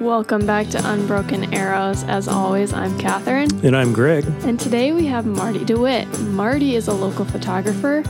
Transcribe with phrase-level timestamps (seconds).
[0.00, 2.04] Welcome back to Unbroken Arrows.
[2.04, 3.48] As always, I'm Catherine.
[3.64, 4.26] And I'm Greg.
[4.42, 6.20] And today we have Marty DeWitt.
[6.20, 8.02] Marty is a local photographer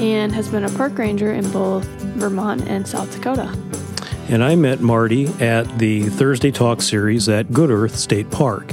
[0.00, 1.84] and has been a park ranger in both
[2.16, 3.54] Vermont and South Dakota.
[4.28, 8.72] And I met Marty at the Thursday Talk series at Good Earth State Park,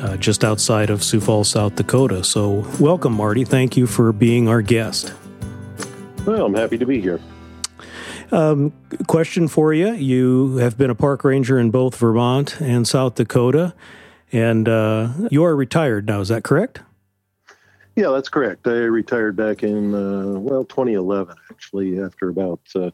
[0.00, 2.22] uh, just outside of Sioux Falls, South Dakota.
[2.22, 3.46] So, welcome, Marty.
[3.46, 5.14] Thank you for being our guest.
[6.26, 7.18] Well, I'm happy to be here.
[8.32, 8.72] Um,
[9.06, 9.92] question for you.
[9.92, 13.74] You have been a park ranger in both Vermont and South Dakota,
[14.32, 16.20] and uh, you are retired now.
[16.20, 16.80] Is that correct?
[17.96, 18.66] Yeah, that's correct.
[18.66, 22.90] I retired back in, uh, well, 2011, actually, after about uh,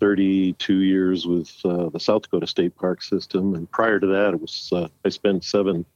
[0.00, 3.54] 32 years with uh, the South Dakota State Park System.
[3.54, 5.86] And prior to that, it was uh, I spent seven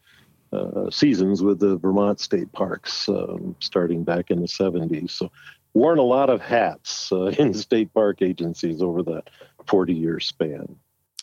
[0.51, 5.10] uh, seasons with the Vermont State Parks, um, starting back in the 70s.
[5.10, 5.30] So
[5.79, 9.30] worn a lot of hats uh, in state park agencies over that
[9.66, 10.76] 40 year span.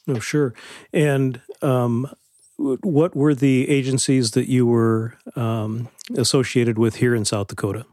[0.08, 0.53] Oh, sure.
[0.94, 2.09] And um,
[2.58, 7.86] what were the agencies that you were um, associated with here in South Dakota?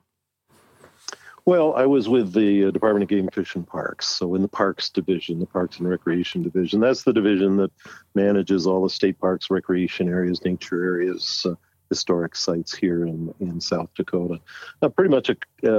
[1.45, 4.07] Well, I was with the uh, Department of Game, Fish, and Parks.
[4.07, 7.73] So, in the Parks Division, the Parks and Recreation Division, that's the division that
[8.15, 11.55] manages all the state parks, recreation areas, nature areas, uh,
[11.93, 14.41] historic sites here in, in South Dakota.
[14.81, 15.37] Uh, pretty much a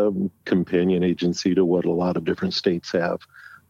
[0.07, 3.19] um, companion agency to what a lot of different states have.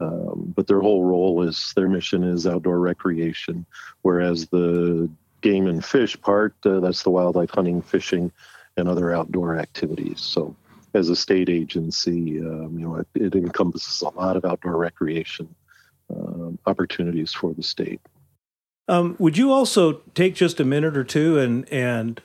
[0.01, 3.65] Um, but their whole role is their mission is outdoor recreation,
[4.01, 5.09] whereas the
[5.41, 8.31] game and fish part, uh, that's the wildlife hunting, fishing,
[8.75, 10.19] and other outdoor activities.
[10.19, 10.55] So,
[10.93, 15.53] as a state agency, um, you know, it, it, encompasses a lot of outdoor recreation
[16.09, 18.01] um, opportunities for the state.
[18.87, 22.21] Um, would you also take just a minute or two and and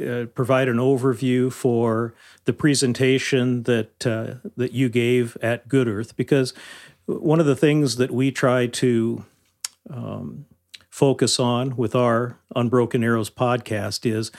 [0.00, 6.16] uh, provide an overview for the presentation that uh, that you gave at Good Earth
[6.16, 6.54] because
[7.06, 9.24] one of the things that we try to
[9.88, 10.46] um,
[10.88, 14.30] focus on with our Unbroken Arrows podcast is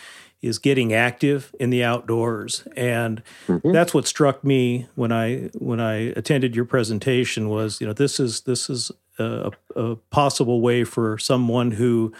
[0.41, 3.71] is getting active in the outdoors and mm-hmm.
[3.71, 8.19] that's what struck me when i when i attended your presentation was you know this
[8.19, 12.11] is this is a, a possible way for someone who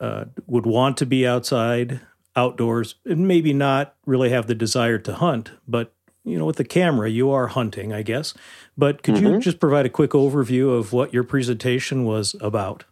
[0.00, 2.00] uh, would want to be outside
[2.36, 5.92] outdoors and maybe not really have the desire to hunt, but
[6.24, 8.34] you know, with the camera, you are hunting, I guess.
[8.76, 9.26] But could mm-hmm.
[9.26, 12.84] you just provide a quick overview of what your presentation was about?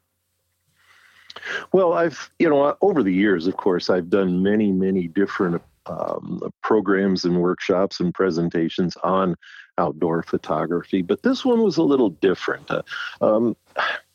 [1.72, 6.40] Well, I've, you know, over the years, of course, I've done many, many different um,
[6.62, 9.36] programs and workshops and presentations on
[9.78, 12.70] outdoor photography, but this one was a little different.
[12.70, 12.82] Uh,
[13.20, 13.56] um,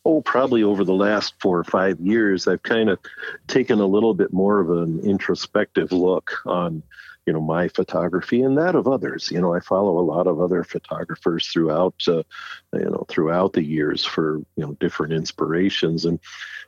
[0.04, 2.98] oh, probably over the last four or five years, I've kind of
[3.46, 6.82] taken a little bit more of an introspective look on,
[7.26, 9.30] you know, my photography and that of others.
[9.30, 12.24] You know, I follow a lot of other photographers throughout, uh,
[12.72, 16.18] you know, throughout the years for you know different inspirations, and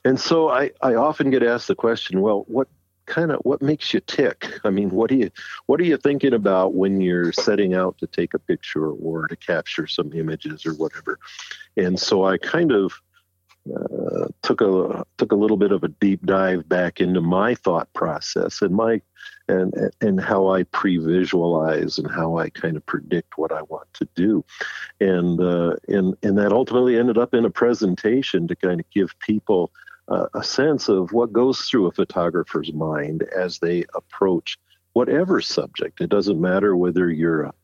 [0.05, 2.69] and so I I often get asked the question, well, what
[3.07, 4.61] kind of what makes you tick?
[4.65, 5.31] I mean what do you
[5.67, 9.37] what are you thinking about when you're setting out to take a picture or to
[9.37, 11.19] capture some images or whatever?
[11.77, 12.95] And so i kind of
[14.43, 18.63] took a took a little bit of a deep dive back into my thought process
[18.63, 19.01] and my
[19.49, 24.09] and and how I pre-visualize and how I kind of predict what I want to
[24.15, 24.45] do,
[25.01, 29.19] and uh, and and that ultimately ended up in a presentation to kind of give
[29.19, 29.71] people
[30.09, 34.59] uh, a sense of what goes through a photographer's mind as they approach
[34.93, 36.01] whatever subject.
[36.01, 37.55] It doesn't matter whether you're a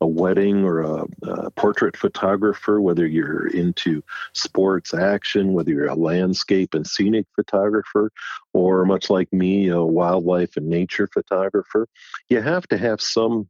[0.00, 4.02] a wedding or a, a, portrait photographer, whether you're into
[4.34, 8.10] sports action, whether you're a landscape and scenic photographer,
[8.52, 11.88] or much like me, a wildlife and nature photographer,
[12.28, 13.48] you have to have some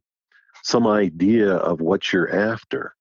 [0.63, 2.93] some idea of what you're after.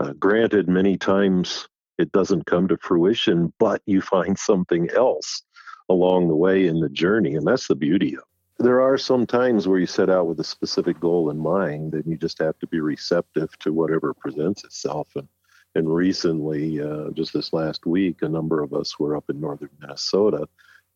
[0.00, 5.42] Uh, granted, many times it doesn't come to fruition, but you find something else
[5.88, 8.22] along the way in the journey, and that's the beauty of
[8.62, 12.04] there are some times where you set out with a specific goal in mind and
[12.06, 15.08] you just have to be receptive to whatever presents itself.
[15.16, 15.28] And
[15.74, 19.70] and recently uh, just this last week a number of us were up in northern
[19.80, 20.46] minnesota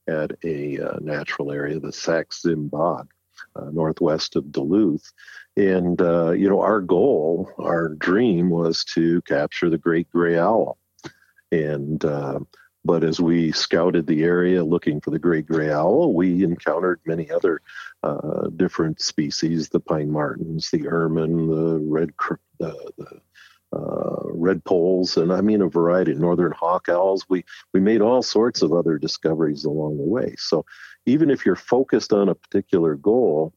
[0.07, 3.11] at a uh, natural area the Sax-Zim bog
[3.57, 5.13] uh, northwest of duluth.
[5.57, 10.79] And uh, you know our goal our dream was to capture the great gray owl.
[11.51, 12.41] And uh,
[12.87, 17.31] but as we scouted the area looking for the great gray owl, we encountered many
[17.31, 17.61] other
[18.05, 22.13] uh, different species: the pine martens, the ermine, the red,
[22.61, 23.21] the, the
[23.73, 27.27] uh, redpolls, and I mean a variety of northern hawk owls.
[27.29, 27.45] We
[27.75, 30.37] we made all sorts of other discoveries along the way.
[30.39, 30.65] So
[31.07, 33.53] even if you're focused on a particular goal,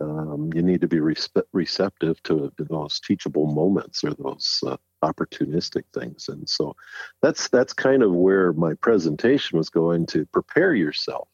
[0.00, 5.84] um, you need to be respe- receptive to those teachable moments or those uh, opportunistic
[5.94, 6.28] things.
[6.28, 6.76] And so
[7.20, 11.28] that's that's kind of where my presentation was going to prepare yourself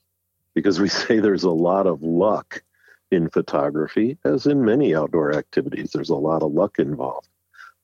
[0.55, 2.63] because we say there's a lot of luck
[3.11, 7.29] in photography as in many outdoor activities there's a lot of luck involved.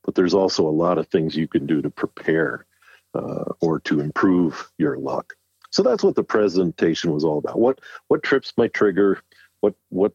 [0.05, 2.67] But there's also a lot of things you can do to prepare
[3.15, 5.35] uh, or to improve your luck.
[5.71, 7.59] So that's what the presentation was all about.
[7.59, 9.23] What what trips my trigger?
[9.61, 10.13] What what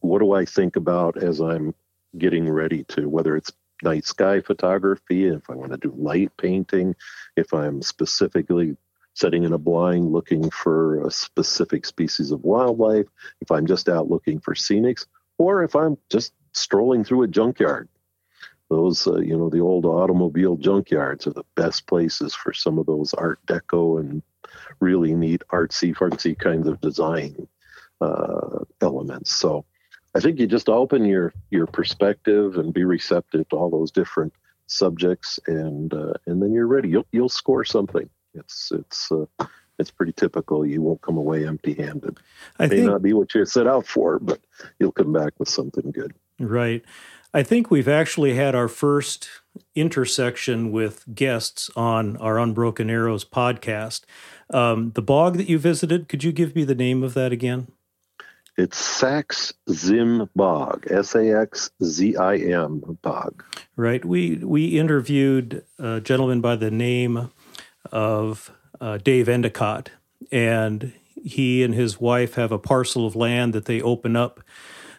[0.00, 1.74] what do i think about as i'm
[2.16, 3.52] getting ready to whether it's
[3.82, 6.94] night sky photography, if I want to do light painting,
[7.36, 8.76] if I'm specifically
[9.14, 13.06] setting in a blind looking for a specific species of wildlife,
[13.40, 15.06] if I'm just out looking for scenics,
[15.38, 17.88] or if I'm just strolling through a junkyard.
[18.70, 22.86] Those, uh, you know, the old automobile junkyards are the best places for some of
[22.86, 24.22] those Art Deco and
[24.80, 27.48] really neat artsy fartsy kinds of design
[28.00, 29.32] uh, elements.
[29.32, 29.64] So,
[30.18, 34.32] I think you just open your your perspective and be receptive to all those different
[34.66, 36.88] subjects, and uh, and then you're ready.
[36.88, 38.10] You'll you'll score something.
[38.34, 39.26] It's it's uh,
[39.78, 40.66] it's pretty typical.
[40.66, 42.18] You won't come away empty-handed.
[42.58, 44.40] I May think, not be what you set out for, but
[44.80, 46.12] you'll come back with something good.
[46.40, 46.84] Right.
[47.32, 49.28] I think we've actually had our first
[49.76, 54.02] intersection with guests on our Unbroken Arrows podcast.
[54.50, 57.68] Um, the bog that you visited, could you give me the name of that again?
[58.58, 63.44] It's Sax Zim Bog, S A X Z I M Bog.
[63.76, 64.04] Right.
[64.04, 67.30] We we interviewed a gentleman by the name
[67.92, 68.50] of
[68.80, 69.90] uh, Dave Endicott,
[70.32, 74.40] and he and his wife have a parcel of land that they open up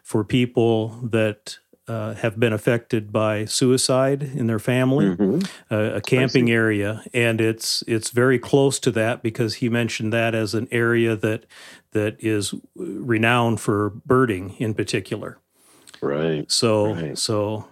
[0.03, 5.39] for people that uh, have been affected by suicide in their family, mm-hmm.
[5.73, 10.35] uh, a camping area, and it's it's very close to that because he mentioned that
[10.35, 11.45] as an area that
[11.91, 15.39] that is renowned for birding in particular.
[16.01, 16.49] Right.
[16.51, 17.17] So right.
[17.17, 17.67] so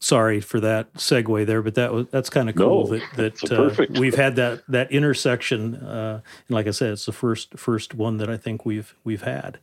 [0.00, 3.52] sorry for that segue there, but that was that's kind of cool no, that that
[3.52, 5.74] uh, we've had that that intersection.
[5.74, 9.22] Uh, and like I said, it's the first first one that I think we've we've
[9.22, 9.58] had.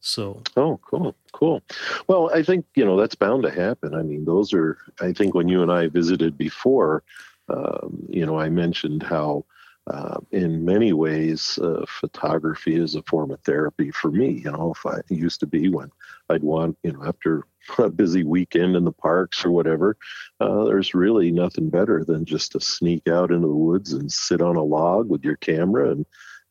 [0.00, 1.62] So oh, cool, cool.
[2.06, 3.94] Well, I think you know that's bound to happen.
[3.94, 4.78] I mean, those are.
[5.00, 7.02] I think when you and I visited before,
[7.48, 9.44] um, you know, I mentioned how.
[9.90, 14.32] Uh, in many ways, uh, photography is a form of therapy for me.
[14.44, 15.90] You know, if I used to be when
[16.28, 17.44] I'd want, you know, after
[17.78, 19.96] a busy weekend in the parks or whatever,
[20.40, 24.42] uh, there's really nothing better than just to sneak out into the woods and sit
[24.42, 26.04] on a log with your camera and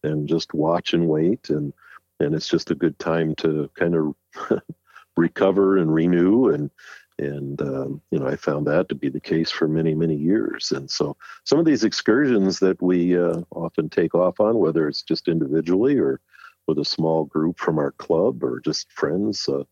[0.04, 1.74] and just watch and wait and
[2.20, 4.62] and it's just a good time to kind of
[5.18, 6.50] recover and renew.
[6.50, 6.72] And
[7.20, 10.72] and um, you know I found that to be the case for many many years.
[10.72, 15.02] And so some of these excursions that we uh, often take off on whether it's
[15.02, 16.22] just individually or
[16.68, 19.64] with a small group from our club or just friends uh,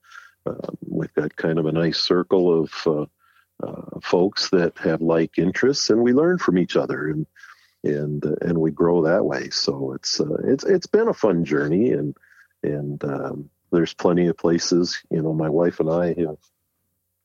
[0.46, 3.06] uh, we've got kind of a nice circle of uh,
[3.66, 7.26] uh, folks that have like interests and we learn from each other and
[7.84, 9.50] and and we grow that way.
[9.52, 12.16] So it's it's it's been a fun journey and
[12.72, 15.02] and um, there's plenty of places.
[15.10, 16.38] You know, my wife and I have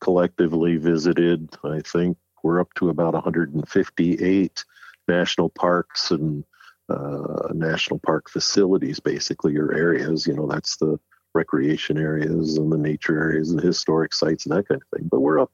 [0.00, 1.54] collectively visited.
[1.64, 4.64] I think we're up to about 158
[5.08, 6.44] national parks and
[6.88, 10.26] uh, national park facilities, basically, or areas.
[10.26, 10.98] You know, that's the
[11.34, 15.08] recreation areas and the nature areas and historic sites and that kind of thing.
[15.08, 15.52] But we're up,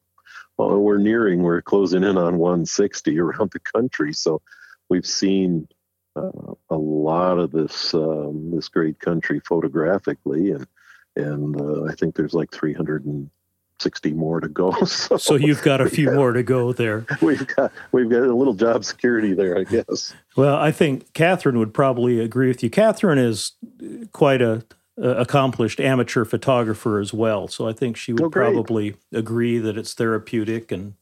[0.57, 4.13] well, we're nearing, we're closing in on 160 around the country.
[4.13, 4.41] So
[4.89, 5.69] we've seen
[6.17, 10.67] uh, a lot of this um, this great country photographically, and
[11.15, 14.73] and uh, I think there's like 360 more to go.
[14.87, 17.05] So, so you've got a few more to go there.
[17.21, 20.15] We've got we've got a little job security there, I guess.
[20.37, 22.71] Well, I think Catherine would probably agree with you.
[22.71, 23.53] Catherine is
[24.13, 24.65] quite a,
[24.99, 29.77] a accomplished amateur photographer as well, so I think she would oh, probably agree that
[29.77, 30.95] it's therapeutic and.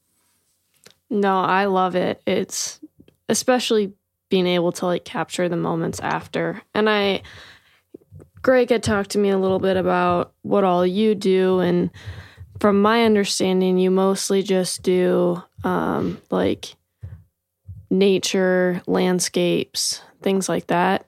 [1.11, 2.21] No, I love it.
[2.27, 2.81] It's
[3.29, 3.93] especially
[4.29, 6.63] being able to like capture the moments after.
[6.75, 7.23] And I,
[8.43, 11.61] Greg had talked to me a little bit about what all you do.
[11.61, 11.91] And
[12.61, 16.75] from my understanding, you mostly just do um, like
[17.91, 21.07] nature, landscapes, things like that.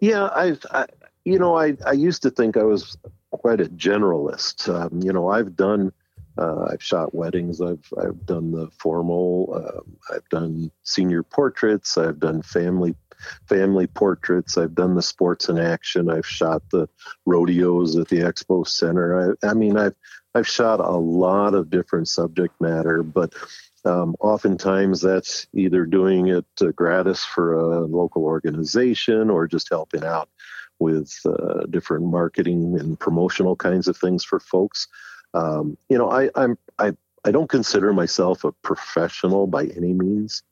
[0.00, 0.86] Yeah, I've, I,
[1.24, 2.96] you know, I, I used to think I was
[3.30, 4.68] quite a generalist.
[4.68, 5.92] Um, you know, I've done
[6.38, 7.60] uh, I've shot weddings.
[7.60, 9.52] I've I've done the formal.
[9.54, 11.98] Um, I've done senior portraits.
[11.98, 12.94] I've done family
[13.48, 14.56] family portraits.
[14.58, 16.10] I've done the sports in action.
[16.10, 16.88] I've shot the
[17.26, 19.36] rodeos at the expo center.
[19.42, 19.94] I, I mean, I've
[20.34, 23.34] I've shot a lot of different subject matter, but
[23.84, 30.04] um, oftentimes that's either doing it uh, gratis for a local organization or just helping
[30.04, 30.28] out
[30.78, 34.88] with uh, different marketing and promotional kinds of things for folks.
[35.34, 36.92] Um, you know, I, I'm I
[37.24, 40.42] I don't consider myself a professional by any means.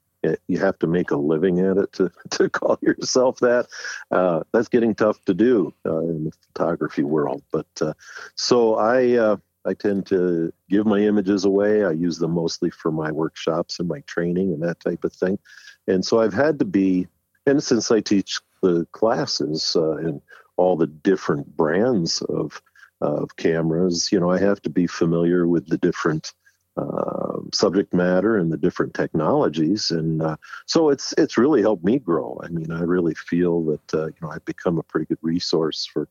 [0.48, 3.68] You have to make a living at it to, to call yourself that.
[4.10, 7.42] Uh, that's getting tough to do uh, in the photography world.
[7.50, 7.94] But uh,
[8.34, 11.84] so I uh, I tend to give my images away.
[11.84, 15.38] I use them mostly for my workshops and my training and that type of thing.
[15.86, 17.08] And so I've had to be,
[17.46, 20.20] and since I teach the classes uh, and
[20.56, 22.62] all the different brands of
[23.00, 26.32] of cameras, you know, I have to be familiar with the different
[26.76, 31.98] uh, subject matter and the different technologies, and uh, so it's it's really helped me
[31.98, 32.40] grow.
[32.44, 35.84] I mean, I really feel that uh, you know I've become a pretty good resource
[35.84, 36.08] for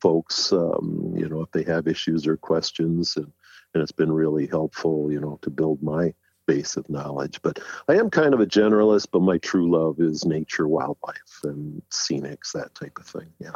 [0.00, 3.30] folks, um, you know, if they have issues or questions, and
[3.72, 6.12] and it's been really helpful, you know, to build my
[6.46, 7.40] base of knowledge.
[7.42, 11.80] But I am kind of a generalist, but my true love is nature, wildlife, and
[11.90, 13.32] scenics, that type of thing.
[13.38, 13.52] Yeah.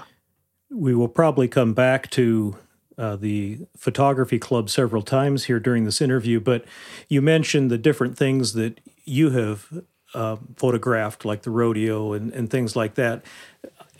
[0.70, 2.56] We will probably come back to
[2.96, 6.64] uh, the photography club several times here during this interview, but
[7.08, 9.66] you mentioned the different things that you have
[10.14, 13.24] uh, photographed, like the rodeo and, and things like that.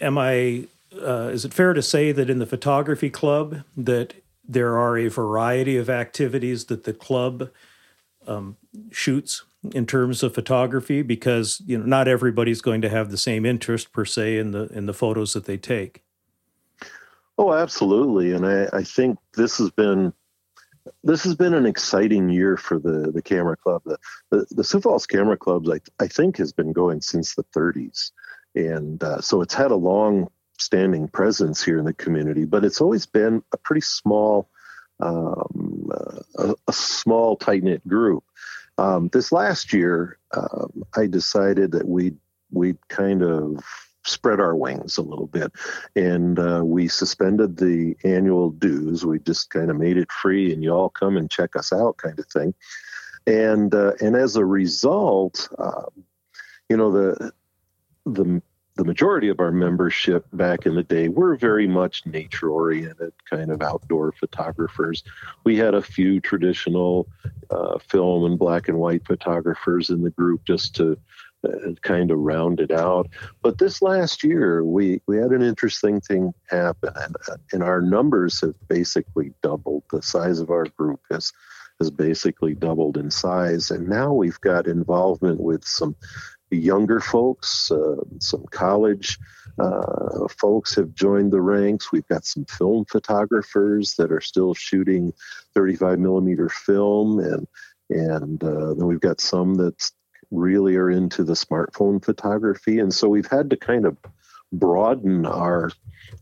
[0.00, 0.66] Am I?
[0.94, 4.14] Uh, is it fair to say that in the photography club that
[4.46, 7.50] there are a variety of activities that the club
[8.28, 8.56] um,
[8.92, 11.02] shoots in terms of photography?
[11.02, 14.68] Because you know not everybody's going to have the same interest per se in the
[14.68, 16.03] in the photos that they take.
[17.36, 18.32] Oh, absolutely.
[18.32, 20.12] And I, I think this has been
[21.02, 23.82] this has been an exciting year for the the camera club.
[23.84, 23.98] The
[24.30, 28.12] the, the Sioux Falls Camera Clubs, I, I think, has been going since the 30s,
[28.54, 32.44] and uh, so it's had a long standing presence here in the community.
[32.44, 34.48] But it's always been a pretty small,
[35.00, 38.24] um, uh, a, a, small tight knit group.
[38.78, 42.14] Um, this last year, um, I decided that we
[42.52, 43.64] we'd kind of
[44.06, 45.52] spread our wings a little bit.
[45.96, 49.04] And uh, we suspended the annual dues.
[49.04, 51.96] We just kind of made it free, and you all come and check us out,
[51.96, 52.54] kind of thing.
[53.26, 55.86] And uh, and as a result, uh,
[56.68, 57.32] you know the
[58.06, 58.42] the
[58.76, 63.52] the majority of our membership back in the day were very much nature oriented, kind
[63.52, 65.04] of outdoor photographers.
[65.44, 67.06] We had a few traditional
[67.50, 70.98] uh, film and black and white photographers in the group just to
[71.82, 73.08] kind of rounded out.
[73.42, 77.16] But this last year, we, we had an interesting thing happen, and,
[77.52, 79.84] and our numbers have basically doubled.
[79.90, 81.32] The size of our group has
[81.80, 85.96] has basically doubled in size, and now we've got involvement with some
[86.50, 89.18] younger folks, uh, some college
[89.58, 91.92] uh, folks have joined the ranks.
[91.92, 95.12] We've got some film photographers that are still shooting
[95.54, 97.46] 35 millimeter film, and
[97.90, 99.92] and uh, then we've got some that's
[100.34, 103.96] really are into the smartphone photography, and so we've had to kind of
[104.52, 105.70] broaden our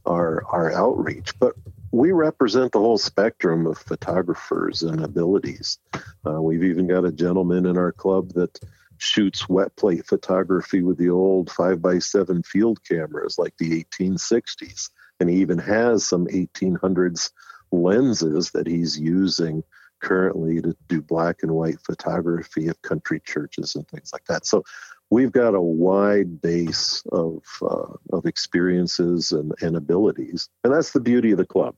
[0.07, 1.39] our our outreach.
[1.39, 1.55] But
[1.91, 5.79] we represent the whole spectrum of photographers and abilities.
[6.27, 8.59] Uh, we've even got a gentleman in our club that
[8.97, 14.91] shoots wet plate photography with the old five by seven field cameras like the 1860s,
[15.21, 17.31] and he even has some 1800s
[17.73, 19.63] lenses that he's using
[20.03, 24.45] currently to do black and white photography of country churches and things like that.
[24.45, 24.65] So
[25.11, 31.01] we've got a wide base of uh, of experiences and, and abilities, and that's the
[31.01, 31.75] beauty of the club.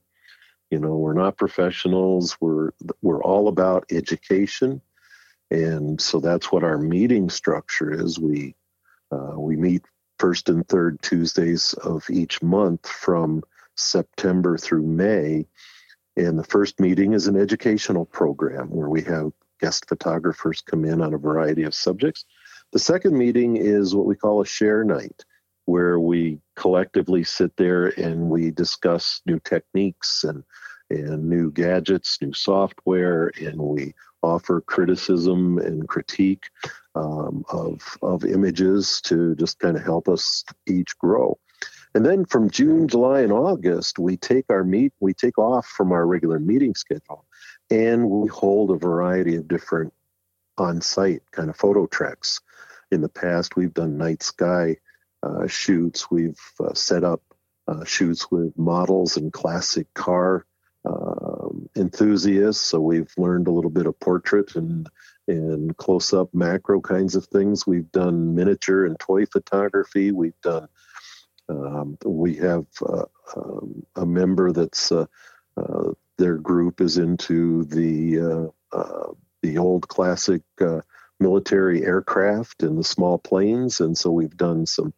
[0.71, 2.35] You know, we're not professionals.
[2.41, 4.81] We're we're all about education,
[5.51, 8.19] and so that's what our meeting structure is.
[8.19, 8.55] We
[9.11, 9.83] uh, we meet
[10.17, 13.43] first and third Tuesdays of each month from
[13.75, 15.45] September through May
[16.15, 21.01] and the first meeting is an educational program where we have guest photographers come in
[21.01, 22.25] on a variety of subjects.
[22.71, 25.23] The second meeting is what we call a share night,
[25.65, 30.43] where we collectively sit there and we discuss new techniques and
[30.91, 36.45] and new gadgets, new software, and we offer criticism and critique
[36.93, 41.37] um, of of images to just kind of help us each grow.
[41.95, 45.93] And then from June, July, and August, we take our meet, we take off from
[45.93, 47.25] our regular meeting schedule,
[47.71, 49.93] and we hold a variety of different
[50.57, 52.41] on-site kind of photo treks.
[52.91, 54.75] In the past, we've done night sky
[55.23, 56.11] uh, shoots.
[56.11, 57.21] We've uh, set up
[57.65, 60.45] uh, shoots with models and classic car
[60.83, 62.61] um, enthusiasts.
[62.61, 64.89] So we've learned a little bit of portrait and
[65.27, 67.65] and close-up macro kinds of things.
[67.65, 70.11] We've done miniature and toy photography.
[70.11, 70.67] We've done
[71.49, 75.05] um, we have uh, um, a member that's uh,
[75.57, 79.11] uh, their group is into the uh, uh,
[79.41, 80.41] the old classic
[81.19, 84.93] military aircraft and the small planes, and so we've done some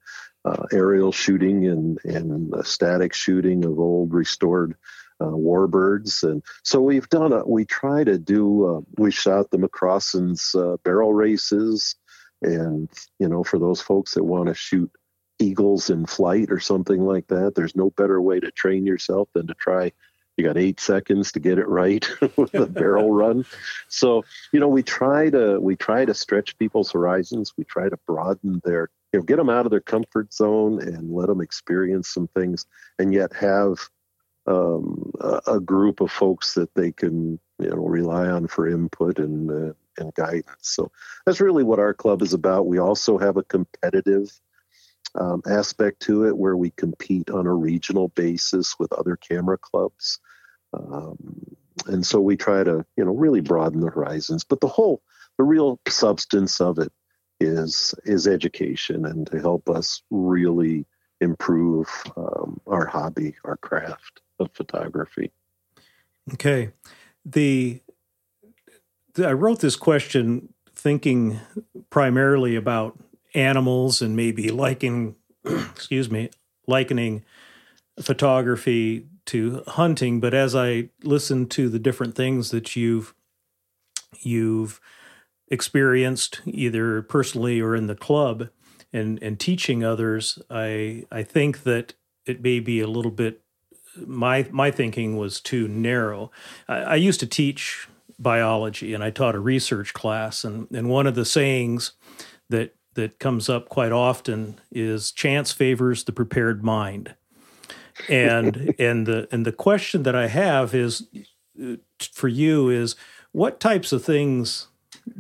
[0.46, 4.76] uh, aerial shooting and and static shooting of old restored
[5.20, 7.46] uh, warbirds, and so we've done a.
[7.46, 8.66] We try to do.
[8.66, 11.96] Uh, we shot the McCrossan's uh, barrel races,
[12.42, 12.90] and
[13.20, 14.92] you know, for those folks that want to shoot
[15.40, 19.48] eagles in flight or something like that, there's no better way to train yourself than
[19.48, 19.92] to try.
[20.36, 23.46] You got eight seconds to get it right with a barrel run.
[23.88, 27.54] So you know, we try to we try to stretch people's horizons.
[27.58, 31.12] We try to broaden their you know get them out of their comfort zone and
[31.12, 32.66] let them experience some things,
[33.00, 33.90] and yet have
[34.46, 39.20] um, a, a, group of folks that they can you know rely on for input
[39.20, 40.46] and uh, and guidance.
[40.62, 40.92] So
[41.26, 42.68] that's really what our club is about.
[42.68, 44.30] We also have a competitive
[45.18, 50.20] um, aspect to it where we compete on a regional basis with other camera clubs.
[50.74, 51.56] Um,
[51.88, 55.02] and so we try to you know really broaden the horizons but the whole
[55.38, 56.92] the real substance of it
[57.40, 60.86] is is education and to help us really
[61.22, 65.32] improve um, our hobby our craft of photography.
[66.34, 66.72] Okay.
[67.26, 67.82] The,
[69.14, 71.40] the I wrote this question thinking
[71.90, 73.00] primarily about
[73.38, 75.16] animals and maybe liking
[75.46, 76.30] excuse me,
[76.68, 77.24] likening
[78.02, 83.14] photography to hunting, but as I listen to the different things that you've
[84.22, 84.80] you've
[85.50, 88.50] experienced either personally or in the club
[88.94, 91.94] and and teaching others, I I think that
[92.26, 93.42] it may be a little bit
[94.06, 96.32] my my thinking was too narrow.
[96.68, 97.88] I, I, used to teach
[98.20, 101.94] biology, and I taught a research class, and and one of the sayings
[102.50, 107.14] that that comes up quite often is chance favors the prepared mind.
[108.10, 111.08] And and the and the question that I have is
[112.00, 112.96] for you is
[113.32, 114.68] what types of things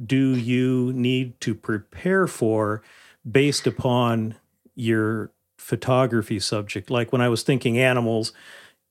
[0.05, 2.81] do you need to prepare for
[3.29, 4.35] based upon
[4.75, 8.31] your photography subject like when i was thinking animals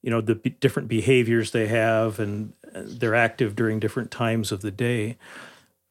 [0.03, 4.63] you know the b- different behaviors they have and they're active during different times of
[4.63, 5.17] the day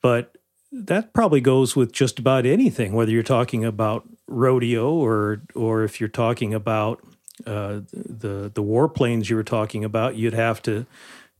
[0.01, 0.37] but
[0.83, 5.99] that probably goes with just about anything whether you're talking about rodeo or or if
[5.99, 7.01] you're talking about
[7.45, 10.85] uh, the the warplanes you were talking about you'd have to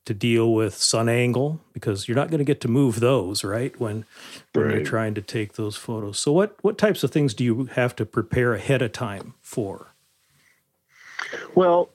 [0.06, 3.80] to deal with sun angle because you're not going to get to move those right
[3.80, 4.06] when
[4.54, 4.76] when right.
[4.76, 6.20] you're trying to take those photos.
[6.20, 9.88] So what what types of things do you have to prepare ahead of time for?
[11.56, 11.90] Well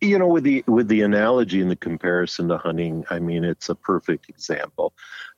[0.00, 3.68] you know with the with the analogy and the comparison to hunting i mean it's
[3.68, 4.92] a perfect example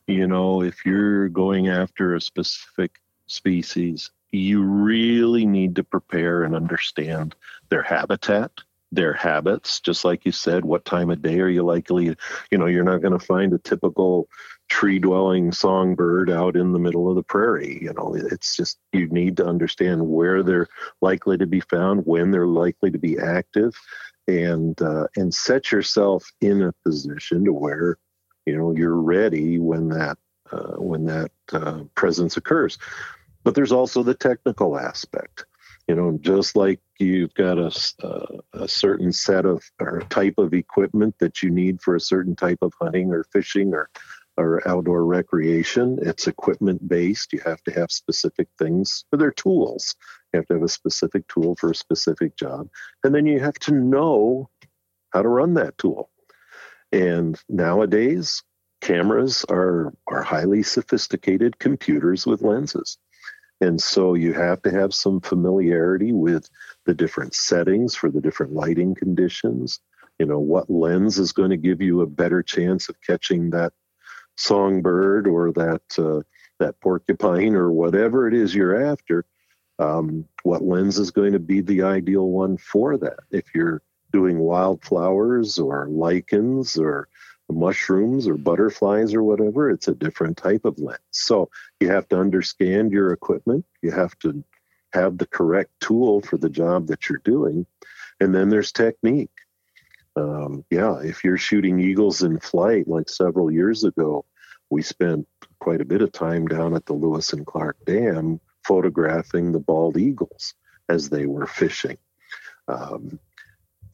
[0.07, 6.55] you know if you're going after a specific species you really need to prepare and
[6.55, 7.35] understand
[7.69, 8.51] their habitat
[8.95, 9.81] their habits.
[9.81, 12.17] Just like you said what time of day are you likely
[12.51, 14.29] you know you're not going to find a typical
[14.69, 18.15] tree dwelling songbird out in the middle of the prairie you know.
[18.17, 20.69] It's just you need to understand where they're
[21.01, 23.75] likely to be found when they're likely to be active
[24.27, 27.99] and uh, and set yourself in a position to where
[28.47, 30.19] you know you're ready when that
[30.51, 32.79] uh, when that uh, presence occurs.
[33.43, 35.45] But there's also the technical aspect.
[35.87, 37.71] You know, just like you've got a,
[38.03, 42.35] uh, a certain set of or type of equipment that you need for a certain
[42.35, 43.91] type of hunting or fishing or
[44.37, 45.99] or outdoor recreation.
[46.03, 47.33] It's equipment based.
[47.33, 49.95] You have to have specific things for their tools.
[50.33, 52.69] You have to have a specific tool for a specific job.
[53.05, 54.51] And then you have to know
[55.13, 56.11] how to run that tool.
[56.95, 58.45] And nowadays,
[58.81, 62.99] cameras are, are highly sophisticated computers with lenses.
[63.61, 66.49] And so you have to have some familiarity with
[66.87, 69.81] the different settings for the different lighting conditions.
[70.21, 73.73] You know, what lens is going to give you a better chance of catching that
[74.37, 76.23] songbird or that uh,
[76.61, 79.25] that porcupine or whatever it is you're after,
[79.81, 83.19] um, what lens is going to be the ideal one for that?
[83.33, 83.83] If you're
[84.15, 87.09] doing wildflowers or lichens or
[87.51, 90.99] mushrooms or butterflies or whatever, it's a different type of lens.
[91.11, 91.51] So
[91.81, 93.67] you have to understand your equipment.
[93.83, 94.43] You have to
[94.95, 97.67] have the correct tool for the job that you're doing.
[98.21, 99.31] And then there's technique
[100.17, 104.25] um, yeah, if you're shooting eagles in flight, like several years ago,
[104.71, 105.27] we spent
[105.59, 109.97] quite a bit of time down at the Lewis and Clark Dam photographing the bald
[109.97, 110.55] eagles
[110.89, 111.99] as they were fishing.
[112.69, 113.19] Um,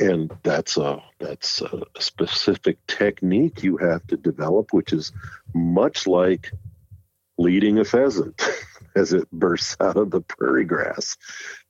[0.00, 5.12] and that's a that's a specific technique you have to develop, which is
[5.54, 6.50] much like
[7.38, 8.42] leading a pheasant.
[8.96, 11.16] as it bursts out of the prairie grass.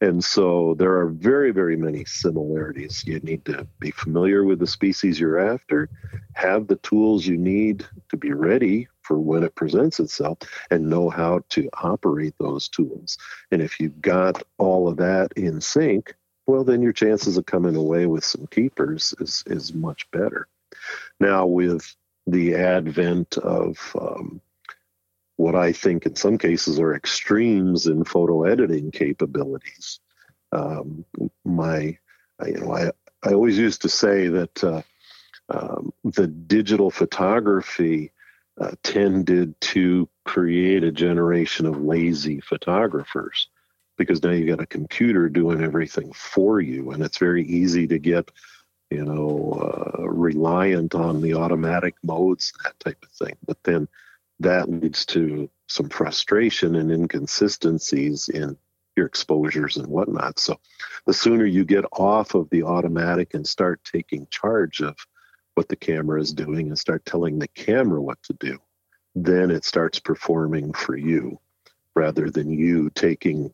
[0.00, 3.04] And so there are very, very many similarities.
[3.06, 5.88] You need to be familiar with the species you're after,
[6.34, 10.38] have the tools you need to be ready for when it presents itself
[10.70, 13.18] and know how to operate those tools.
[13.50, 16.14] And if you've got all of that in sync,
[16.50, 20.48] well, then your chances of coming away with some keepers is, is much better.
[21.20, 21.94] Now, with
[22.26, 24.40] the advent of um,
[25.36, 30.00] what I think in some cases are extremes in photo editing capabilities,
[30.50, 31.04] um,
[31.44, 31.96] my,
[32.44, 32.90] you know, I,
[33.22, 34.82] I always used to say that uh,
[35.50, 38.10] um, the digital photography
[38.60, 43.46] uh, tended to create a generation of lazy photographers
[44.00, 47.98] because now you've got a computer doing everything for you, and it's very easy to
[47.98, 48.30] get,
[48.90, 53.36] you know, uh, reliant on the automatic modes, that type of thing.
[53.46, 53.88] But then
[54.38, 58.56] that leads to some frustration and inconsistencies in
[58.96, 60.38] your exposures and whatnot.
[60.38, 60.58] So
[61.04, 64.96] the sooner you get off of the automatic and start taking charge of
[65.56, 68.58] what the camera is doing and start telling the camera what to do,
[69.14, 71.38] then it starts performing for you
[71.94, 73.52] rather than you taking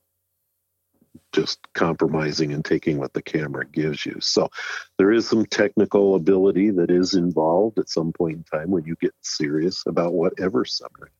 [1.32, 4.16] just compromising and taking what the camera gives you.
[4.20, 4.50] So
[4.98, 8.96] there is some technical ability that is involved at some point in time when you
[9.00, 11.12] get serious about whatever subject.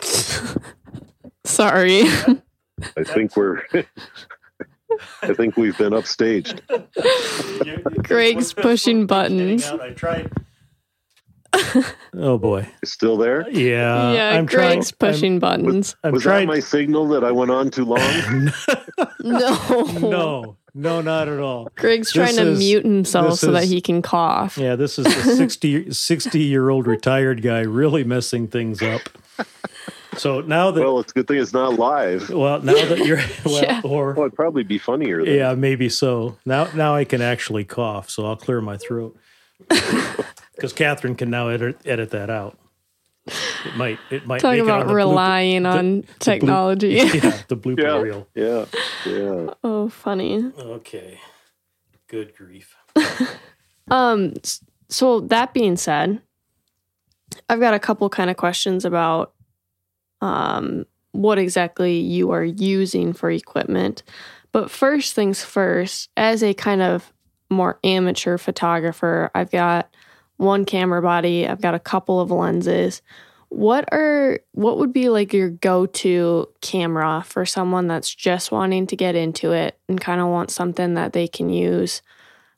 [1.44, 2.02] Sorry.
[2.96, 3.62] I think we're
[5.22, 6.60] I think we've been upstaged.
[8.02, 9.66] Greg's pushing buttons.
[9.66, 10.30] I tried.
[12.16, 12.66] oh boy.
[12.82, 13.48] It's still there?
[13.50, 14.12] Yeah.
[14.12, 15.96] yeah, I'm Greg's trying, pushing buttons.
[16.02, 16.46] I'm, I'm Was trying.
[16.46, 18.50] that my signal that I went on too long?
[19.20, 19.82] no.
[20.00, 21.68] no, no, not at all.
[21.76, 24.58] Greg's This trying to is- mute himself this so that he can cough.
[24.58, 29.02] Yeah, this is a 60, 60 year old retired guy really messing things up.
[30.16, 32.30] So now that well, it's a good thing it's not live.
[32.30, 33.80] well, now that you're well, Yeah.
[33.82, 35.24] or Well, it'd probably be funnier.
[35.24, 35.34] Then.
[35.34, 36.36] yeah, maybe so.
[36.46, 39.16] Now now I can actually cough, so I'll clear my throat
[40.54, 42.58] because Catherine can now edit edit that out.
[43.26, 46.88] It might it might Talk make it about on the blooper- relying the- on technology.
[46.94, 48.00] yeah, the blooper Yeah.
[48.00, 48.28] reel.
[48.34, 48.64] Yeah,
[49.06, 49.54] yeah.
[49.64, 50.50] oh, funny.
[50.58, 51.18] Okay,
[52.08, 52.74] good grief.
[53.90, 54.34] Um,
[54.88, 56.20] so that being said,
[57.48, 59.32] I've got a couple kind of questions about
[60.20, 64.02] um what exactly you are using for equipment.
[64.52, 67.12] But first things first, as a kind of
[67.50, 69.92] more amateur photographer, I've got
[70.36, 73.02] one camera body, I've got a couple of lenses.
[73.48, 78.96] What are what would be like your go-to camera for someone that's just wanting to
[78.96, 82.02] get into it and kind of want something that they can use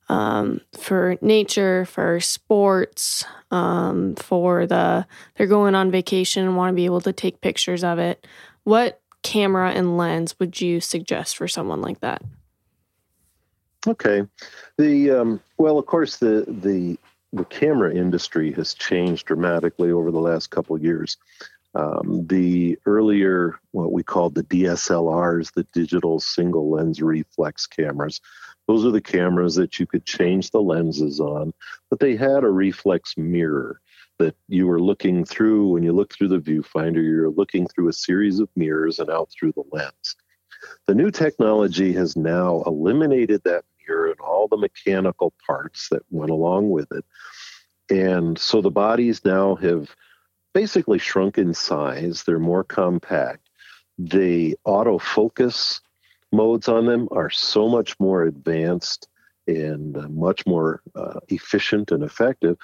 [0.08, 6.76] um, for nature, for sports, um, for the they're going on vacation and want to
[6.76, 8.26] be able to take pictures of it.
[8.64, 12.22] What camera and lens would you suggest for someone like that?
[13.86, 14.22] Okay.
[14.78, 16.98] The um, well, of course, the the
[17.32, 21.16] the camera industry has changed dramatically over the last couple of years.
[21.74, 28.20] Um, the earlier, what we called the DSLRs, the digital single lens reflex cameras,
[28.66, 31.52] those are the cameras that you could change the lenses on,
[31.90, 33.80] but they had a reflex mirror
[34.18, 37.92] that you were looking through when you look through the viewfinder, you're looking through a
[37.92, 40.16] series of mirrors and out through the lens.
[40.86, 46.70] The new technology has now eliminated that and all the mechanical parts that went along
[46.70, 47.04] with it.
[47.88, 49.94] And so the bodies now have
[50.54, 53.48] basically shrunk in size, they're more compact.
[53.98, 55.80] The autofocus
[56.32, 59.08] modes on them are so much more advanced
[59.46, 62.56] and uh, much more uh, efficient and effective.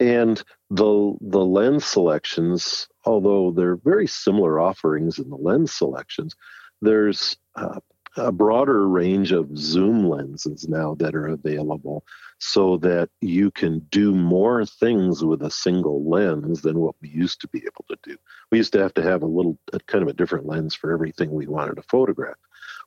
[0.00, 6.34] And the the lens selections, although they're very similar offerings in the lens selections,
[6.80, 7.80] there's uh,
[8.16, 12.04] a broader range of zoom lenses now that are available
[12.38, 17.40] so that you can do more things with a single lens than what we used
[17.40, 18.16] to be able to do.
[18.50, 20.92] We used to have to have a little a kind of a different lens for
[20.92, 22.36] everything we wanted to photograph.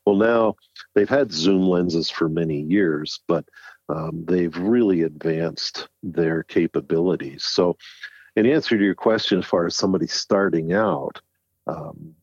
[0.06, 0.56] Well, now
[0.94, 3.46] they've had zoom lenses for many years, but
[3.90, 7.44] um, they've really advanced their capabilities.
[7.44, 7.78] So,
[8.36, 11.22] in answer to your question, as far as somebody starting out,
[11.68, 12.14] um,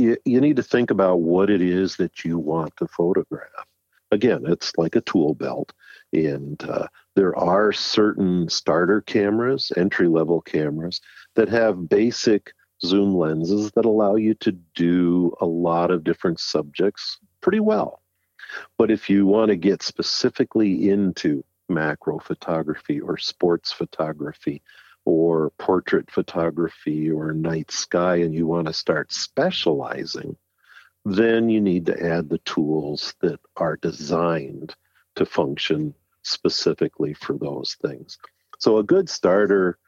[0.00, 3.66] you, you need to think about what it is that you want to photograph.
[4.10, 5.72] Again, it's like a tool belt,
[6.12, 11.00] and uh, there are certain starter cameras, entry level cameras,
[11.36, 12.52] that have basic
[12.84, 18.00] zoom lenses that allow you to do a lot of different subjects pretty well.
[18.78, 24.62] But if you want to get specifically into macro photography or sports photography
[25.04, 30.36] or portrait photography or night sky and you want to start specializing,
[31.04, 34.74] then you need to add the tools that are designed
[35.16, 38.18] to function specifically for those things.
[38.58, 39.78] So, a good starter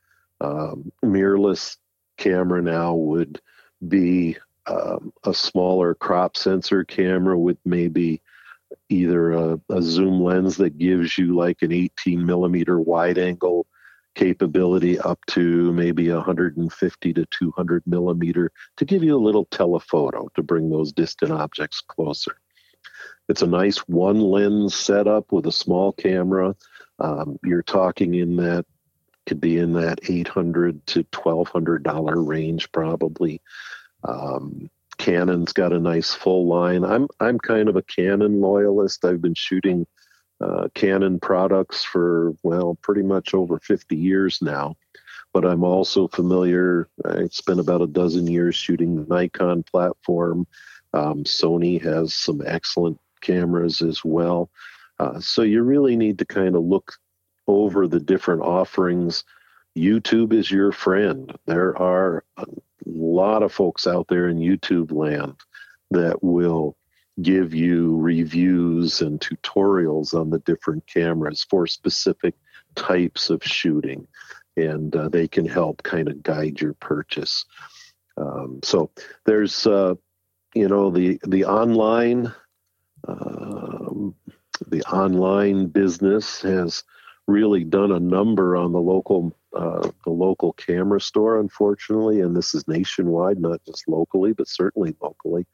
[0.40, 1.76] um, mirrorless
[2.16, 3.40] camera now would
[3.86, 8.22] be um, a smaller crop sensor camera with maybe
[8.88, 13.66] either a, a, zoom lens that gives you like an 18 millimeter wide angle
[14.14, 20.42] capability up to maybe 150 to 200 millimeter to give you a little telephoto to
[20.42, 22.36] bring those distant objects closer.
[23.28, 26.54] It's a nice one lens setup with a small camera.
[26.98, 28.66] Um, you're talking in that
[29.26, 33.40] could be in that 800 to 1200 dollar range probably
[34.04, 36.84] um, Canon's got a nice full line.
[36.84, 39.04] I'm I'm kind of a Canon loyalist.
[39.04, 39.86] I've been shooting
[40.42, 44.76] uh, Canon products for well, pretty much over 50 years now.
[45.32, 46.88] But I'm also familiar.
[47.04, 50.46] I spent about a dozen years shooting the Nikon platform.
[50.92, 54.50] Um, Sony has some excellent cameras as well.
[54.98, 56.94] Uh, so you really need to kind of look
[57.46, 59.24] over the different offerings.
[59.76, 61.34] YouTube is your friend.
[61.46, 62.44] There are a
[62.84, 65.36] lot of folks out there in YouTube land
[65.90, 66.76] that will
[67.20, 72.34] give you reviews and tutorials on the different cameras for specific
[72.74, 74.06] types of shooting,
[74.56, 77.44] and uh, they can help kind of guide your purchase.
[78.16, 78.90] Um, so
[79.26, 79.94] there's, uh,
[80.54, 82.32] you know, the the online,
[83.06, 84.14] um,
[84.68, 86.84] the online business has
[87.26, 92.54] really done a number on the local uh, the local camera store, unfortunately, and this
[92.54, 95.46] is nationwide, not just locally, but certainly locally.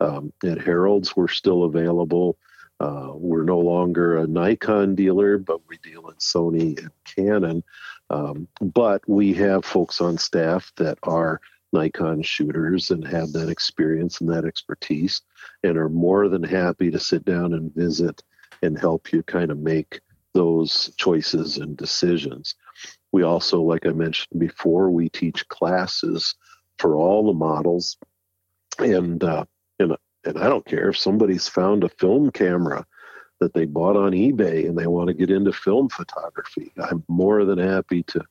[0.00, 2.38] Um, at Harold's, we're still available.
[2.80, 7.64] Uh, we're no longer a Nikon dealer, but we deal in Sony and Canon.
[8.10, 11.40] Um, but we have folks on staff that are
[11.72, 15.22] Nikon shooters and have that experience and that expertise
[15.62, 18.22] and are more than happy to sit down and visit
[18.62, 20.00] and help you kind of make
[20.32, 22.54] those choices and decisions.
[23.12, 26.34] We also, like I mentioned before, we teach classes
[26.78, 27.96] for all the models,
[28.78, 29.44] and uh,
[29.78, 32.86] and and I don't care if somebody's found a film camera
[33.40, 36.72] that they bought on eBay and they want to get into film photography.
[36.76, 38.24] I'm more than happy to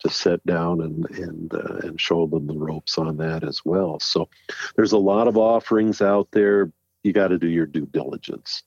[0.00, 4.00] to sit down and and uh, and show them the ropes on that as well.
[4.00, 4.28] So
[4.76, 6.72] there's a lot of offerings out there.
[7.02, 8.62] You got to do your due diligence.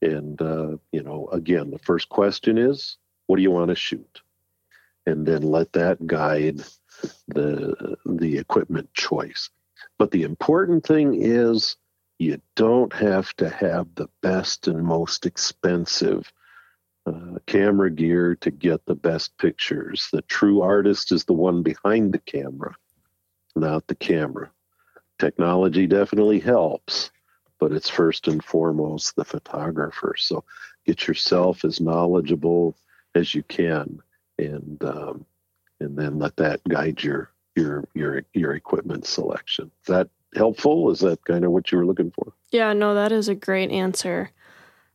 [0.00, 2.96] And uh, you know, again, the first question is,
[3.26, 4.22] what do you want to shoot?
[5.08, 6.62] and then let that guide
[7.28, 9.50] the the equipment choice.
[9.98, 11.76] But the important thing is
[12.18, 16.32] you don't have to have the best and most expensive
[17.06, 20.08] uh, camera gear to get the best pictures.
[20.12, 22.74] The true artist is the one behind the camera,
[23.56, 24.50] not the camera.
[25.18, 27.10] Technology definitely helps,
[27.58, 30.14] but it's first and foremost the photographer.
[30.16, 30.44] So
[30.86, 32.76] get yourself as knowledgeable
[33.14, 34.00] as you can
[34.38, 35.24] and um,
[35.80, 39.70] and then let that guide your your your your equipment selection.
[39.82, 40.90] Is that helpful?
[40.90, 42.32] Is that kind of what you were looking for?
[42.50, 44.30] Yeah, no, that is a great answer.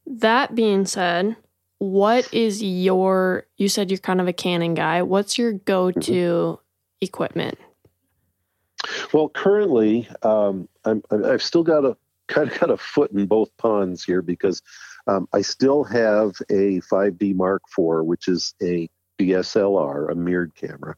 [0.06, 1.36] That being said,
[1.78, 5.02] what is your you said you're kind of a Canon guy.
[5.02, 6.62] What's your go-to mm-hmm.
[7.02, 7.58] equipment?
[9.14, 11.98] Well, currently, um, I'm, I've still got a
[12.28, 14.62] kind of got a foot in both ponds here because
[15.08, 18.90] um, I still have a 5D Mark IV, which is a
[19.32, 20.96] DSLR, a mirrored camera.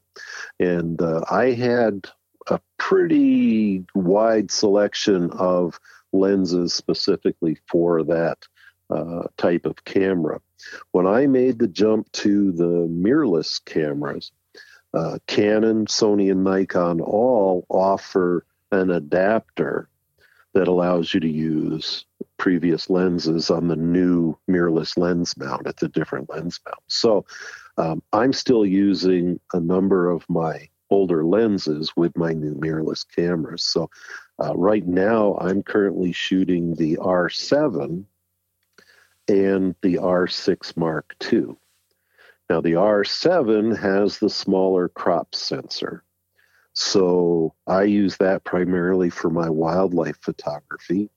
[0.60, 2.08] And uh, I had
[2.48, 5.80] a pretty wide selection of
[6.14, 8.38] lenses specifically for that
[8.90, 10.40] uh, type of camera.
[10.92, 14.32] When I made the jump to the mirrorless cameras,
[14.94, 19.90] uh, Canon, Sony, and Nikon all offer an adapter
[20.54, 22.06] that allows you to use
[22.38, 25.68] previous lenses on the new mirrorless lens mount.
[25.68, 26.80] It's a different lens mount.
[26.88, 27.26] So
[27.78, 33.64] um, I'm still using a number of my older lenses with my new mirrorless cameras.
[33.64, 33.90] So
[34.42, 38.06] uh, right now, I'm currently shooting the R7
[39.28, 41.56] and the R6 Mark II.
[42.50, 46.04] Now, the R7 has the smaller crop sensor.
[46.74, 51.10] So I use that primarily for my wildlife photography.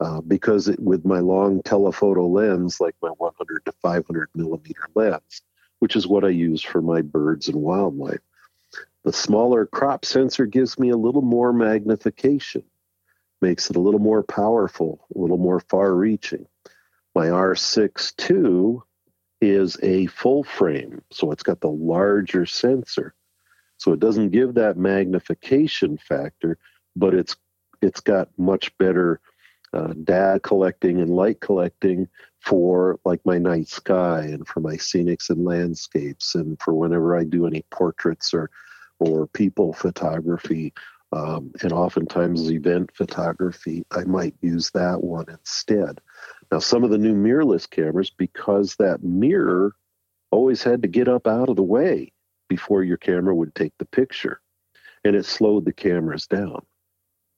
[0.00, 5.42] Uh, because it, with my long telephoto lens, like my 100 to 500 millimeter lens,
[5.82, 8.20] which is what I use for my birds and wildlife.
[9.02, 12.62] The smaller crop sensor gives me a little more magnification,
[13.40, 16.46] makes it a little more powerful, a little more far reaching.
[17.16, 18.78] My R6 II
[19.40, 23.12] is a full frame, so it's got the larger sensor.
[23.78, 26.58] So it doesn't give that magnification factor,
[26.94, 27.34] but it's
[27.80, 29.20] it's got much better
[29.72, 32.06] uh, data collecting and light collecting
[32.42, 37.24] for like my night sky and for my scenics and landscapes and for whenever I
[37.24, 38.50] do any portraits or
[38.98, 40.72] or people photography,
[41.12, 46.00] um, and oftentimes event photography, I might use that one instead.
[46.50, 49.74] Now, some of the new mirrorless cameras, because that mirror
[50.30, 52.12] always had to get up out of the way
[52.48, 54.40] before your camera would take the picture,
[55.04, 56.64] and it slowed the cameras down.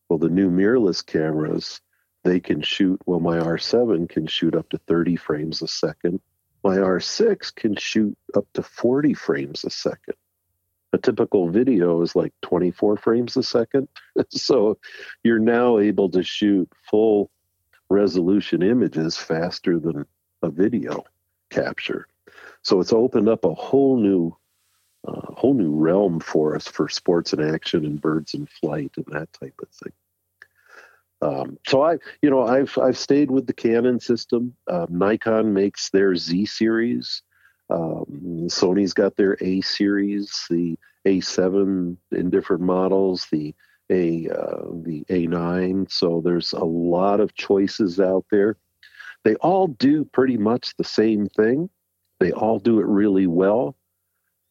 [0.09, 1.81] Well, the new mirrorless cameras,
[2.25, 6.21] they can shoot, well, my R7 can shoot up to 30 frames a second.
[6.63, 10.15] My R6 can shoot up to 40 frames a second
[10.95, 13.89] a typical video is like 24 frames a second.
[14.31, 14.79] so
[15.25, 17.31] you're now able to shoot full
[17.91, 20.07] resolution images faster than
[20.43, 21.05] a video
[21.51, 22.07] capture.
[22.63, 24.37] So it's opened up a whole new
[25.07, 29.05] uh, whole new realm for us for sports and action and birds in flight and
[29.11, 29.93] that type of thing.
[31.25, 34.55] Um, so I, you know, I've I've stayed with the Canon system.
[34.71, 37.23] Um, Nikon makes their Z series.
[37.71, 43.55] Um, Sony's got their A series, the A7 in different models, the
[43.89, 45.91] A uh, the A9.
[45.91, 48.59] So there's a lot of choices out there.
[49.25, 51.71] They all do pretty much the same thing.
[52.21, 53.77] They all do it really well.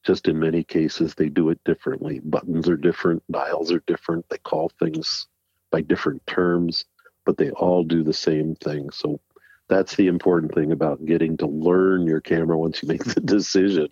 [0.03, 2.19] Just in many cases, they do it differently.
[2.23, 4.27] Buttons are different, dials are different.
[4.29, 5.27] They call things
[5.73, 6.85] by different terms,
[7.25, 8.91] but they all do the same thing.
[8.91, 9.19] So
[9.67, 13.87] that's the important thing about getting to learn your camera once you make the decision,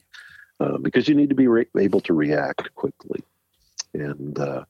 [0.59, 3.23] uh, because you need to be re- able to react quickly,
[3.95, 4.63] and uh,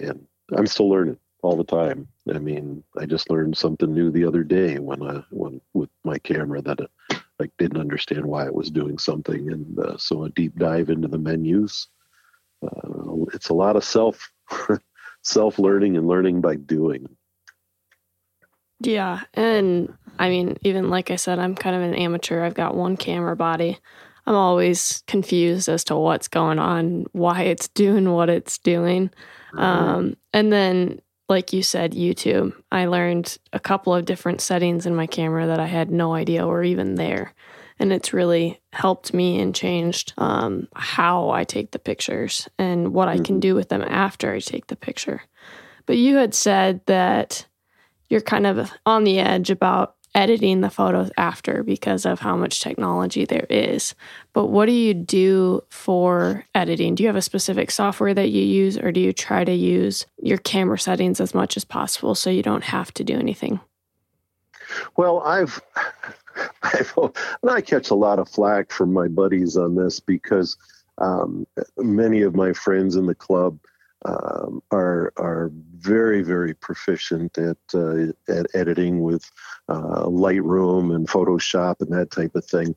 [0.00, 2.08] and I'm still learning all the time.
[2.34, 6.18] I mean, I just learned something new the other day when I when with my
[6.18, 10.30] camera that I like didn't understand why it was doing something, and uh, so a
[10.30, 11.88] deep dive into the menus.
[12.62, 14.30] Uh, it's a lot of self
[15.28, 17.08] self learning and learning by doing.
[18.80, 19.20] Yeah.
[19.34, 22.42] And I mean, even like I said, I'm kind of an amateur.
[22.42, 23.78] I've got one camera body.
[24.26, 29.08] I'm always confused as to what's going on, why it's doing what it's doing.
[29.54, 29.58] Mm-hmm.
[29.58, 34.94] Um, and then, like you said, YouTube, I learned a couple of different settings in
[34.94, 37.34] my camera that I had no idea were even there.
[37.78, 43.08] And it's really helped me and changed um, how I take the pictures and what.
[43.08, 43.40] I can mm-hmm.
[43.40, 45.22] do with them after I take the picture.
[45.86, 47.46] But you had said that
[48.08, 52.60] you're kind of on the edge about editing the photos after because of how much
[52.60, 53.94] technology there is.
[54.32, 56.94] But what do you do for editing?
[56.94, 60.06] Do you have a specific software that you use, or do you try to use
[60.20, 63.60] your camera settings as much as possible so you don't have to do anything?
[64.96, 65.60] Well, I've,
[67.04, 70.56] And I catch a lot of flack from my buddies on this because
[70.98, 73.58] um, many of my friends in the club
[74.04, 79.28] um, are are very very proficient at uh, at editing with
[79.68, 82.74] uh, Lightroom and Photoshop and that type of thing.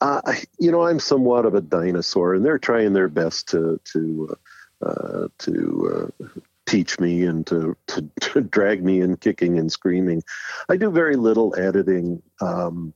[0.00, 0.20] Uh,
[0.58, 4.36] you know, I'm somewhat of a dinosaur, and they're trying their best to to
[4.84, 6.38] uh, to uh,
[6.70, 10.22] teach me and to, to, to drag me in kicking and screaming.
[10.68, 12.22] I do very little editing.
[12.40, 12.94] Um,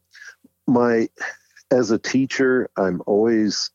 [0.67, 1.09] my
[1.71, 3.71] as a teacher, I'm always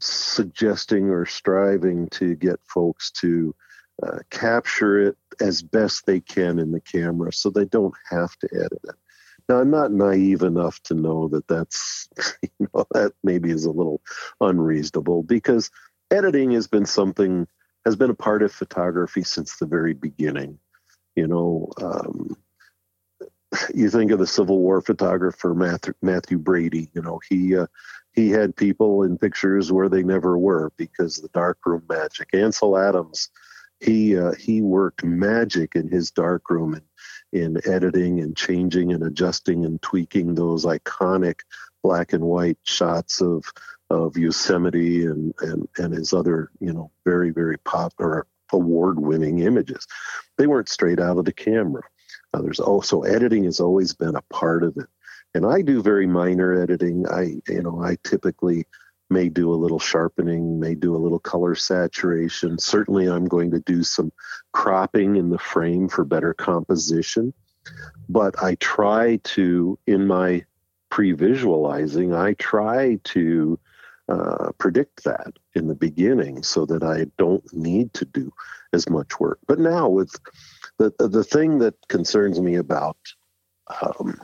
[0.00, 3.54] suggesting or striving to get folks to
[4.02, 8.48] uh, capture it as best they can in the camera so they don't have to
[8.54, 8.94] edit it.
[9.48, 12.08] Now, I'm not naive enough to know that that's,
[12.42, 14.02] you know, that maybe is a little
[14.40, 15.70] unreasonable because
[16.10, 17.46] editing has been something,
[17.84, 20.58] has been a part of photography since the very beginning.
[21.14, 22.36] You know, um,
[23.74, 26.90] you think of the Civil War photographer Matthew, Mathew Brady.
[26.94, 27.66] You know, he uh,
[28.12, 32.30] he had people in pictures where they never were because the darkroom magic.
[32.32, 33.30] Ansel Adams,
[33.80, 36.82] he uh, he worked magic in his darkroom and
[37.32, 41.40] in editing and changing and adjusting and tweaking those iconic
[41.82, 43.44] black and white shots of
[43.90, 49.86] of Yosemite and and and his other you know very very popular award winning images.
[50.38, 51.82] They weren't straight out of the camera.
[52.36, 54.86] Uh, there's also editing has always been a part of it
[55.36, 57.06] and I do very minor editing.
[57.06, 58.66] I, you know, I typically
[59.10, 62.58] may do a little sharpening, may do a little color saturation.
[62.58, 64.10] Certainly, I'm going to do some
[64.52, 67.34] cropping in the frame for better composition.
[68.08, 70.46] But I try to, in my
[70.88, 73.58] pre visualizing, I try to
[74.08, 78.32] uh, predict that in the beginning so that I don't need to do
[78.72, 79.38] as much work.
[79.46, 80.14] But now, with
[80.78, 82.96] the, the thing that concerns me about
[83.82, 84.20] um,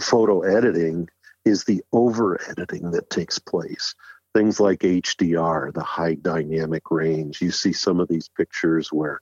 [0.00, 1.08] photo editing
[1.44, 3.94] is the over editing that takes place.
[4.34, 7.40] Things like HDR, the high dynamic range.
[7.40, 9.20] You see some of these pictures where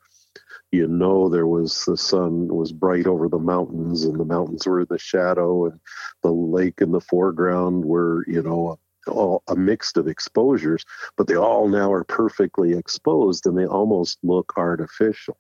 [0.71, 4.81] you know there was the sun was bright over the mountains and the mountains were
[4.81, 5.81] in the shadow and
[6.23, 10.85] the lake in the foreground were, you know, all a mix of exposures,
[11.17, 15.39] but they all now are perfectly exposed and they almost look artificial.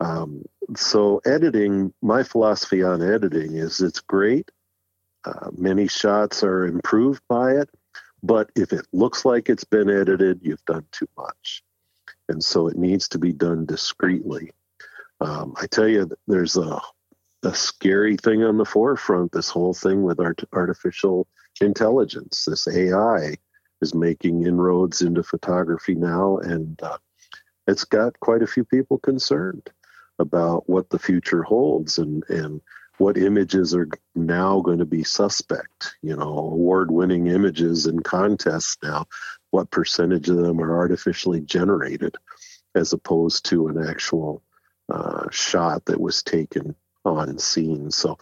[0.00, 0.44] Um,
[0.76, 4.50] so editing, my philosophy on editing is it's great.
[5.24, 7.68] Uh, many shots are improved by it,
[8.22, 11.62] but if it looks like it's been edited, you've done too much.
[12.28, 14.52] And so it needs to be done discreetly.
[15.20, 16.80] Um, I tell you, there's a,
[17.42, 21.26] a scary thing on the forefront, this whole thing with art, artificial
[21.60, 22.46] intelligence.
[22.46, 23.34] This AI
[23.82, 26.96] is making inroads into photography now, and uh,
[27.66, 29.70] it's got quite a few people concerned
[30.20, 32.60] about what the future holds and, and
[32.98, 35.96] what images are now going to be suspect.
[36.02, 39.06] You know, award winning images in contests now,
[39.50, 42.16] what percentage of them are artificially generated
[42.74, 44.42] as opposed to an actual
[44.92, 47.90] uh, shot that was taken on scene.
[47.90, 48.18] So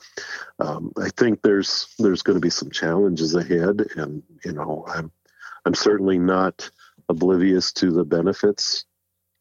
[0.61, 5.11] um, I think there's there's going to be some challenges ahead, and you know I'm
[5.65, 6.71] I'm certainly not
[7.09, 8.85] oblivious to the benefits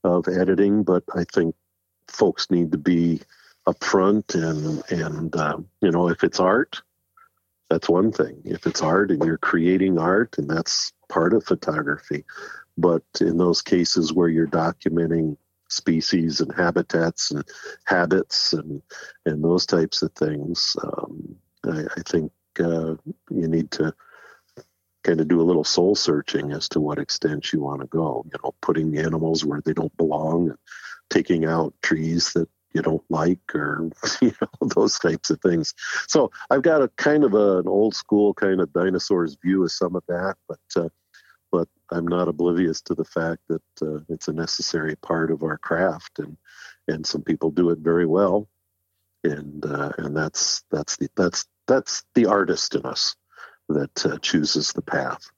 [0.03, 1.55] of editing, but I think
[2.07, 3.21] folks need to be
[3.67, 6.81] upfront and and uh, you know if it's art,
[7.69, 8.41] that's one thing.
[8.45, 12.25] If it's art and you're creating art, and that's part of photography.
[12.77, 15.37] But in those cases where you're documenting
[15.69, 17.43] species and habitats and
[17.85, 18.81] habits and
[19.25, 20.75] and those types of things.
[20.81, 21.35] Um,
[21.65, 22.95] I, I, think uh,
[23.29, 23.93] you need to
[25.03, 28.25] kind of do a little soul searching as to what extent you want to go.
[28.31, 30.55] You know, putting animals where they don't belong,
[31.09, 33.89] taking out trees that you don't like, or
[34.21, 35.73] you know those types of things.
[36.07, 39.71] So I've got a kind of a, an old school kind of dinosaurs view of
[39.71, 40.59] some of that, but.
[40.75, 40.89] Uh,
[41.49, 45.57] but I'm not oblivious to the fact that uh, it's a necessary part of our
[45.57, 46.37] craft, and
[46.87, 48.49] and some people do it very well,
[49.23, 53.15] and uh, and that's that's the that's that's the artist in us
[53.69, 55.29] that uh, chooses the path.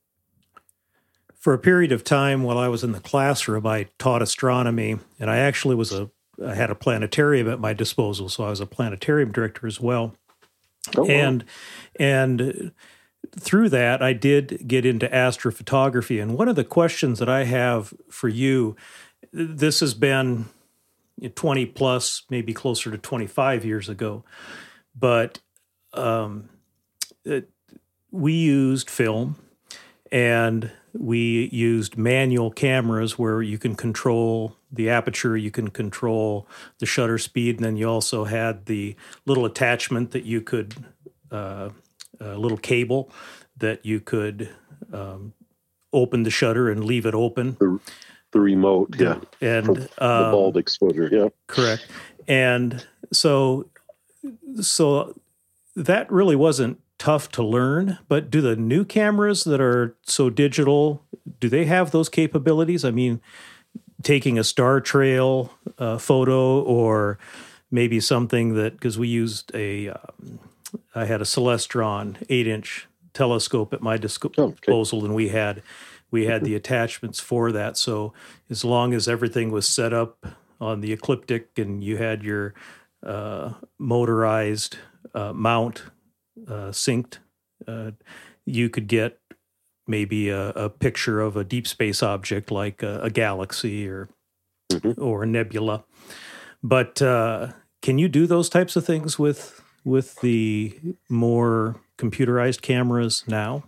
[1.39, 5.29] For a period of time while I was in the classroom, I taught astronomy, and
[5.29, 6.09] I actually was a
[6.45, 10.15] I had a planetarium at my disposal, so I was a planetarium director as well.
[10.97, 12.05] Oh, and wow.
[12.05, 12.71] and
[13.37, 16.21] through that, I did get into astrophotography.
[16.21, 18.75] And one of the questions that I have for you
[19.31, 20.45] this has been
[21.35, 24.23] 20 plus, maybe closer to 25 years ago,
[24.97, 25.39] but
[25.93, 26.49] um,
[27.25, 27.49] it,
[28.11, 29.35] we used film
[30.11, 36.47] and we used manual cameras where you can control the aperture, you can control
[36.79, 40.85] the shutter speed, and then you also had the little attachment that you could.
[41.31, 41.69] Uh,
[42.19, 43.11] a little cable
[43.57, 44.49] that you could
[44.93, 45.33] um,
[45.93, 47.55] open the shutter and leave it open.
[47.59, 47.79] The,
[48.31, 51.87] the remote, yeah, and um, the bulb exposure, yeah, correct.
[52.27, 53.69] And so,
[54.61, 55.19] so
[55.75, 57.97] that really wasn't tough to learn.
[58.07, 61.03] But do the new cameras that are so digital
[61.39, 62.83] do they have those capabilities?
[62.83, 63.21] I mean,
[64.03, 67.19] taking a star trail uh, photo or
[67.71, 70.39] maybe something that because we used a um,
[70.95, 75.05] I had a Celestron eight inch telescope at my disposal, oh, okay.
[75.05, 75.61] and we had
[76.11, 77.77] we had the attachments for that.
[77.77, 78.13] So
[78.49, 80.25] as long as everything was set up
[80.59, 82.53] on the ecliptic and you had your
[83.03, 84.77] uh, motorized
[85.13, 85.83] uh, mount
[86.47, 87.17] uh, synced,
[87.67, 87.91] uh,
[88.45, 89.19] you could get
[89.87, 94.07] maybe a, a, picture of a deep space object like a, a galaxy or
[94.71, 95.01] mm-hmm.
[95.01, 95.83] or a nebula.
[96.61, 100.77] But uh, can you do those types of things with with the
[101.09, 103.63] more computerized cameras now?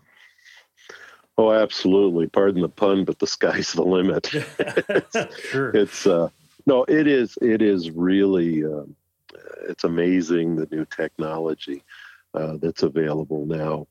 [1.37, 2.27] Oh, absolutely.
[2.27, 4.27] Pardon the pun, but the sky's the limit.
[5.49, 5.71] sure.
[5.71, 6.29] It's uh,
[6.65, 7.37] no, it is.
[7.41, 8.63] It is really.
[8.63, 8.83] Uh,
[9.63, 11.83] it's amazing the new technology
[12.33, 13.87] uh, that's available now.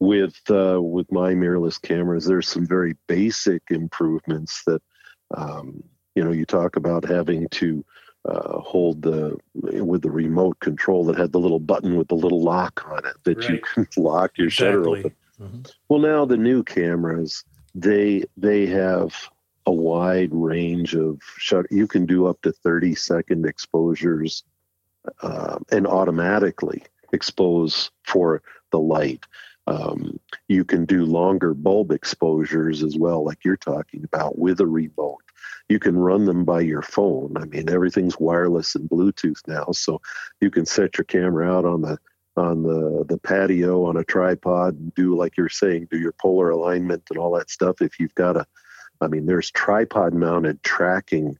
[0.00, 4.80] With uh, with my mirrorless cameras, there's some very basic improvements that
[5.36, 5.82] um,
[6.14, 6.30] you know.
[6.30, 7.84] You talk about having to
[8.24, 12.42] uh, hold the with the remote control that had the little button with the little
[12.42, 13.50] lock on it that right.
[13.50, 14.76] you can lock your exactly.
[14.76, 15.16] shutter open.
[15.40, 15.60] Mm-hmm.
[15.88, 19.14] Well, now the new cameras they they have
[19.66, 21.68] a wide range of shutter.
[21.70, 24.44] You can do up to thirty second exposures
[25.22, 29.24] uh, and automatically expose for the light.
[29.66, 34.66] Um, you can do longer bulb exposures as well, like you're talking about with a
[34.66, 35.22] remote
[35.68, 37.36] you can run them by your phone.
[37.36, 40.00] I mean, everything's wireless and Bluetooth now, so
[40.40, 41.98] you can set your camera out on the
[42.36, 46.50] on the the patio on a tripod and do like you're saying, do your polar
[46.50, 47.82] alignment and all that stuff.
[47.82, 48.46] If you've got a,
[49.00, 51.38] I mean, there's tripod mounted tracking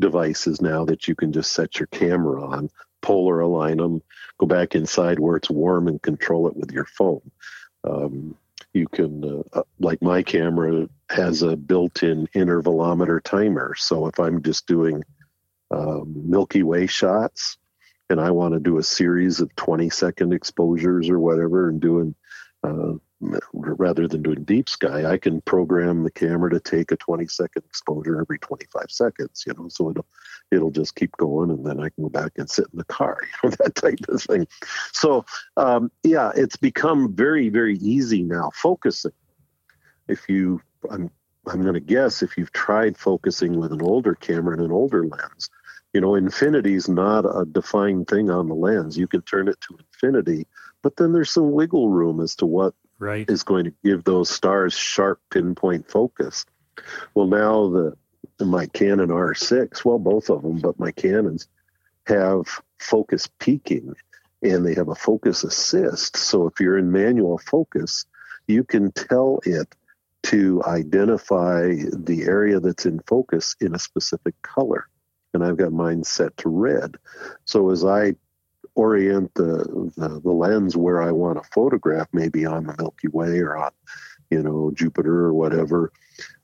[0.00, 2.70] devices now that you can just set your camera on,
[3.02, 4.02] polar align them,
[4.38, 7.30] go back inside where it's warm and control it with your phone.
[7.84, 8.36] Um,
[8.72, 13.74] you can, uh, uh, like my camera has a built-in intervalometer timer.
[13.76, 15.02] So if I'm just doing
[15.70, 17.58] um, Milky Way shots
[18.08, 22.14] and I want to do a series of 20 second exposures or whatever and doing
[22.62, 22.94] uh,
[23.52, 27.62] rather than doing deep sky, I can program the camera to take a 20 second
[27.64, 30.06] exposure every 25 seconds, you know, so it'll,
[30.50, 33.18] it'll just keep going and then I can go back and sit in the car,
[33.42, 34.46] you know, that type of thing.
[34.92, 35.24] So,
[35.56, 39.12] um, yeah, it's become very, very easy now focusing.
[40.08, 40.60] If you,
[40.90, 41.10] I'm,
[41.46, 45.06] I'm going to guess if you've tried focusing with an older camera and an older
[45.06, 45.48] lens,
[45.92, 48.96] you know, infinity is not a defined thing on the lens.
[48.96, 50.46] You can turn it to infinity,
[50.82, 53.28] but then there's some wiggle room as to what right.
[53.28, 56.46] is going to give those stars sharp pinpoint focus.
[57.14, 57.96] Well, now the
[58.40, 61.48] my Canon R6, well, both of them, but my Canons
[62.06, 62.46] have
[62.78, 63.94] focus peaking
[64.42, 66.16] and they have a focus assist.
[66.16, 68.06] So if you're in manual focus,
[68.48, 69.74] you can tell it
[70.24, 74.88] to identify the area that's in focus in a specific color.
[75.34, 76.96] And I've got mine set to red.
[77.44, 78.14] So as I
[78.74, 83.40] orient the, the, the lens where I want to photograph, maybe on the Milky Way
[83.40, 83.72] or on,
[84.30, 85.92] you know, Jupiter or whatever.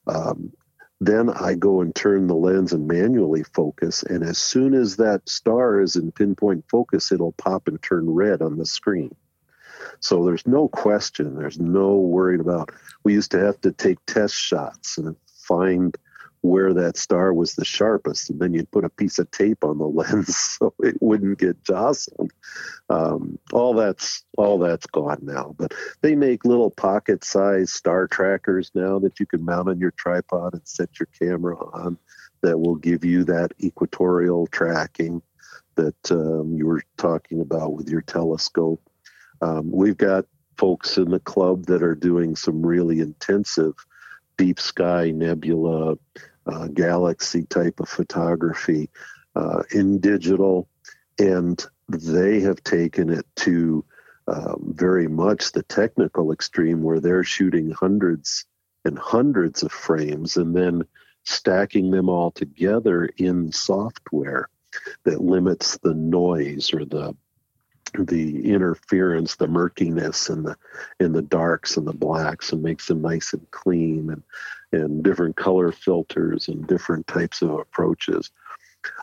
[0.07, 0.53] Um,
[1.01, 4.03] then I go and turn the lens and manually focus.
[4.03, 8.43] And as soon as that star is in pinpoint focus, it'll pop and turn red
[8.43, 9.15] on the screen.
[10.01, 11.37] So there's no question.
[11.37, 12.71] There's no worried about.
[13.05, 15.97] We used to have to take test shots and find
[16.49, 19.79] where that star was the sharpest, and then you'd put a piece of tape on
[19.79, 22.33] the lens so it wouldn't get jostled.
[22.89, 25.55] Um, all that's all that's gone now.
[25.59, 30.55] But they make little pocket-sized star trackers now that you can mount on your tripod
[30.55, 31.99] and set your camera on.
[32.41, 35.23] That will give you that equatorial tracking
[35.75, 38.81] that um, you were talking about with your telescope.
[39.41, 40.25] Um, we've got
[40.57, 43.75] folks in the club that are doing some really intensive
[44.37, 45.97] deep sky nebula
[46.49, 48.91] uh, galaxy type of photography
[49.37, 50.69] uh, in digital.
[51.19, 53.85] And they have taken it to
[54.27, 58.45] um, very much the technical extreme where they're shooting hundreds
[58.85, 60.85] and hundreds of frames and then
[61.25, 64.49] stacking them all together in software
[65.05, 67.15] that limits the noise or the
[67.99, 70.57] the interference, the murkiness and the
[71.01, 74.23] in the darks and the blacks and makes them nice and clean and
[74.73, 78.31] and different color filters and different types of approaches.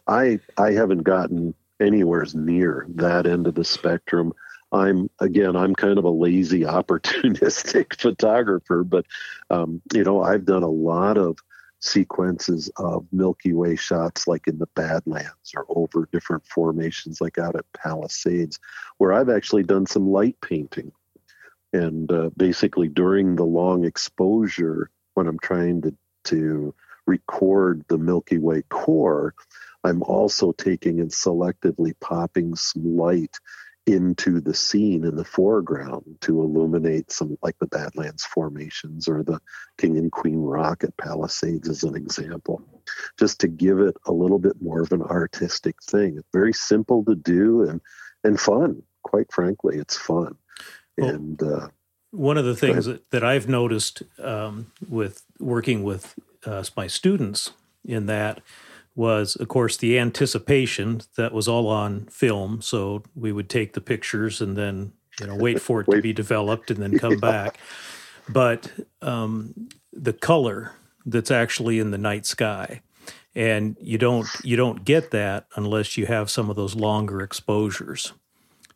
[0.07, 4.33] I I haven't gotten anywhere near that end of the spectrum.
[4.71, 9.05] I'm again, I'm kind of a lazy, opportunistic photographer, but
[9.49, 11.37] um, you know, I've done a lot of
[11.79, 17.55] sequences of Milky Way shots, like in the Badlands or over different formations, like out
[17.55, 18.59] at Palisades,
[18.97, 20.91] where I've actually done some light painting.
[21.73, 25.95] And uh, basically, during the long exposure, when I'm trying to,
[26.25, 26.75] to
[27.07, 29.33] record the Milky Way core,
[29.83, 33.37] I'm also taking and selectively popping some light
[33.85, 39.39] into the scene in the foreground to illuminate some like the Badlands formations or the
[39.77, 42.63] King and Queen Rock at Palisades as an example,
[43.19, 46.17] just to give it a little bit more of an artistic thing.
[46.17, 47.81] It's very simple to do and
[48.23, 48.81] and fun.
[49.03, 50.35] Quite frankly, it's fun.
[50.97, 51.67] Well, and uh,
[52.15, 57.51] one of the things that, that I've noticed um, with working with uh, my students
[57.83, 58.41] in that
[58.95, 62.61] was, of course, the anticipation that was all on film.
[62.61, 65.97] So we would take the pictures and then you know wait for it wait.
[65.97, 67.17] to be developed and then come yeah.
[67.19, 67.59] back.
[68.29, 70.73] But um, the color
[71.05, 72.81] that's actually in the night sky,
[73.35, 78.13] and you don't you don't get that unless you have some of those longer exposures.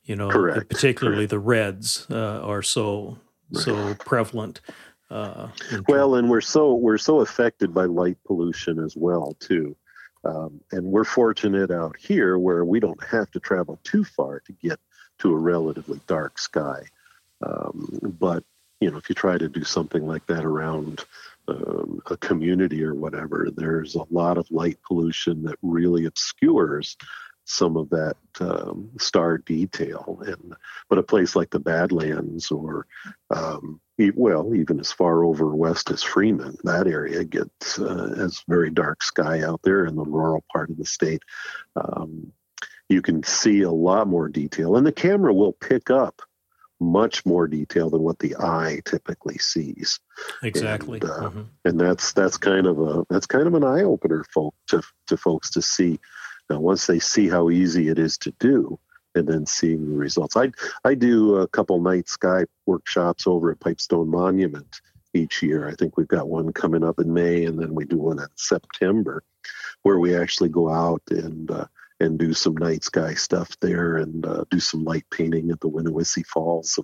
[0.03, 0.69] You know, Correct.
[0.69, 1.29] particularly Correct.
[1.29, 3.19] the reds uh, are so
[3.53, 4.61] so prevalent.
[5.09, 5.47] Uh,
[5.87, 9.75] well, and we're so we're so affected by light pollution as well too.
[10.23, 14.51] Um, and we're fortunate out here where we don't have to travel too far to
[14.53, 14.79] get
[15.19, 16.83] to a relatively dark sky.
[17.41, 18.43] Um, but
[18.81, 21.05] you know, if you try to do something like that around
[21.47, 26.95] um, a community or whatever, there's a lot of light pollution that really obscures
[27.49, 30.21] some of that um, star detail.
[30.25, 30.53] And
[30.87, 32.85] but a place like the Badlands, or
[33.29, 33.81] um,
[34.15, 39.03] well, even as far over west as Freeman, that area gets uh, as very dark
[39.03, 41.23] sky out there in the rural part of the state.
[41.75, 42.31] Um,
[42.87, 46.21] you can see a lot more detail, and the camera will pick up
[46.79, 49.99] much more detail than what the eye typically sees.
[50.43, 51.41] Exactly, and, uh, mm-hmm.
[51.65, 55.17] and that's that's kind of a that's kind of an eye opener, folk to to
[55.17, 55.99] folks to see
[56.49, 58.79] now, once they see how easy it is to do,
[59.15, 60.35] and then seeing the results.
[60.35, 60.51] I
[60.83, 64.81] I do a couple night sky workshops over at Pipestone Monument
[65.13, 65.67] each year.
[65.67, 68.27] I think we've got one coming up in May, and then we do one in
[68.35, 69.23] September,
[69.83, 71.65] where we actually go out and uh,
[71.99, 75.69] and do some night sky stuff there and uh, do some light painting at the
[75.69, 76.79] Winnewissa Falls.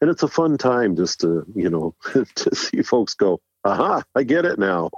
[0.00, 1.94] And it's a fun time just to you know
[2.34, 4.90] to see folks go, aha, I get it now.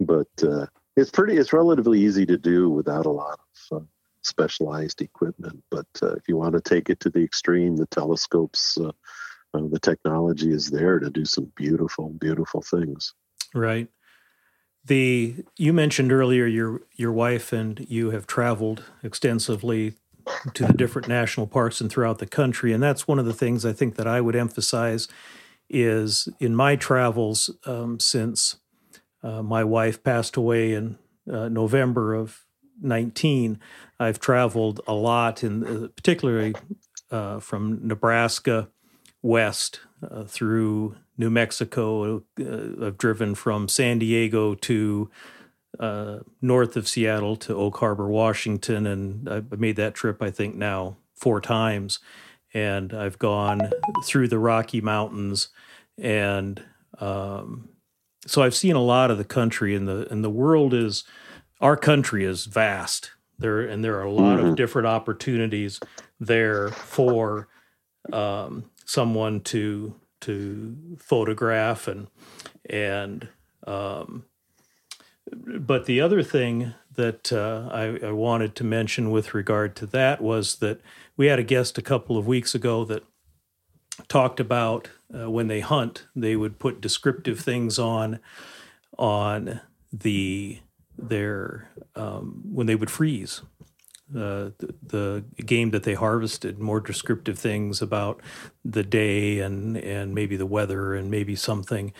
[0.00, 0.66] But uh,
[0.96, 3.38] it's pretty, it's relatively easy to do without a lot
[3.70, 3.84] of uh,
[4.22, 5.62] specialized equipment.
[5.70, 8.92] But uh, if you want to take it to the extreme, the telescopes, uh,
[9.54, 13.14] uh, the technology is there to do some beautiful, beautiful things.
[13.54, 13.88] Right.
[14.86, 19.94] The you mentioned earlier your your wife and you have traveled extensively
[20.54, 23.64] to the different national parks and throughout the country, and that's one of the things
[23.64, 25.08] I think that I would emphasize
[25.70, 28.56] is in my travels um, since
[29.24, 30.98] uh, my wife passed away in
[31.30, 32.44] uh, November of
[32.82, 33.58] 19.
[33.98, 36.54] I've traveled a lot, in uh, particularly
[37.10, 38.68] uh, from Nebraska
[39.22, 42.22] west uh, through New Mexico.
[42.38, 45.10] I've driven from San Diego to
[46.42, 50.96] north of Seattle to Oak Harbor, Washington, and I've made that trip I think now
[51.14, 51.98] four times.
[52.52, 53.70] And I've gone
[54.04, 55.48] through the Rocky Mountains
[55.98, 56.62] and
[57.00, 57.70] um,
[58.26, 61.04] so I've seen a lot of the country, and the and the world is
[61.60, 63.10] our country is vast.
[63.38, 64.48] There and there are a lot mm-hmm.
[64.48, 65.80] of different opportunities
[66.20, 67.48] there for
[68.12, 72.08] um, someone to to photograph and
[72.68, 73.28] and
[73.66, 74.24] um,
[75.32, 80.20] but the other thing that uh, I, I, wanted to mention with regard to that
[80.20, 80.80] was that
[81.16, 83.04] we had a guest a couple of weeks ago that
[84.06, 88.20] talked about uh, when they hunt, they would put descriptive things on
[88.98, 89.60] on
[89.92, 90.60] the
[90.96, 93.42] their um, when they would freeze
[94.10, 98.20] uh, the, the, game that they harvested, more descriptive things about
[98.64, 101.92] the day and and maybe the weather and maybe something.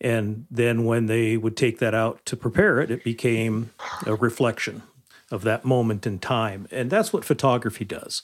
[0.00, 3.70] And then when they would take that out to prepare it, it became
[4.04, 4.82] a reflection
[5.30, 6.66] of that moment in time.
[6.70, 8.22] And that's what photography does.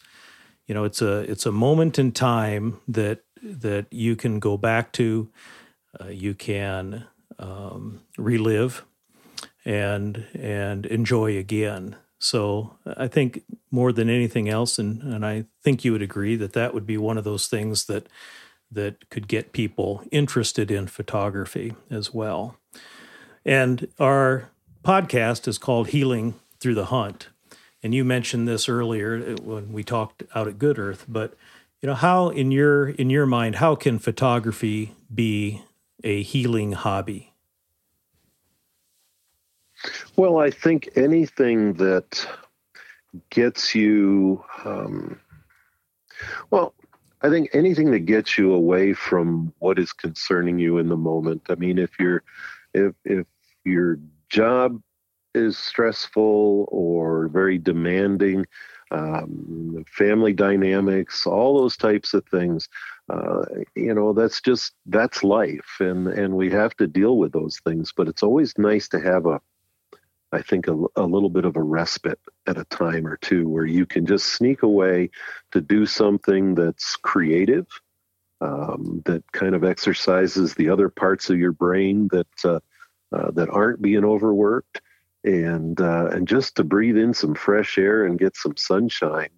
[0.66, 4.92] You know, it's a it's a moment in time that that you can go back
[4.92, 5.28] to,
[6.00, 7.06] uh, you can
[7.38, 8.84] um, relive,
[9.64, 11.96] and and enjoy again.
[12.18, 16.52] So I think more than anything else, and, and I think you would agree that
[16.52, 18.08] that would be one of those things that
[18.70, 22.56] that could get people interested in photography as well.
[23.44, 24.50] And our
[24.84, 27.28] podcast is called Healing Through the Hunt.
[27.82, 31.34] And you mentioned this earlier when we talked out at Good Earth, but
[31.80, 35.62] you know how in your in your mind how can photography be
[36.02, 37.32] a healing hobby?
[40.16, 42.26] Well i think anything that
[43.30, 45.20] gets you um,
[46.50, 46.74] well
[47.22, 51.42] i think anything that gets you away from what is concerning you in the moment.
[51.48, 52.22] I mean if you're
[52.74, 53.26] if if
[53.64, 53.98] your
[54.28, 54.82] job
[55.34, 58.46] is stressful or very demanding
[58.90, 62.68] um, family dynamics, all those types of things.
[63.08, 67.58] Uh, you know, that's just that's life, and and we have to deal with those
[67.60, 67.92] things.
[67.96, 69.40] But it's always nice to have a,
[70.32, 73.66] I think, a, a little bit of a respite at a time or two where
[73.66, 75.10] you can just sneak away
[75.52, 77.66] to do something that's creative.
[78.40, 82.60] Um, that kind of exercises the other parts of your brain that uh,
[83.10, 84.80] uh, that aren't being overworked,
[85.24, 89.30] and uh, and just to breathe in some fresh air and get some sunshine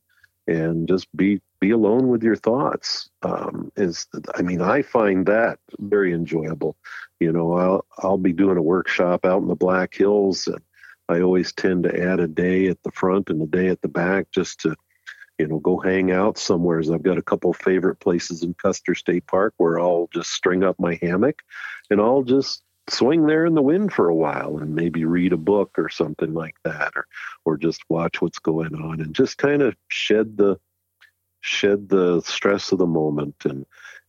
[0.47, 5.59] and just be be alone with your thoughts um, is I mean I find that
[5.79, 6.77] very enjoyable.
[7.19, 10.61] You know I'll I'll be doing a workshop out in the Black Hills and
[11.09, 13.89] I always tend to add a day at the front and a day at the
[13.89, 14.77] back just to
[15.39, 16.81] you know go hang out somewhere.
[16.81, 20.79] I've got a couple favorite places in Custer State Park where I'll just string up
[20.79, 21.43] my hammock
[21.91, 25.37] and I'll just swing there in the wind for a while and maybe read a
[25.37, 27.07] book or something like that or
[27.45, 30.59] or just watch what's going on and just kind of shed the
[31.41, 33.65] shed the stress of the moment and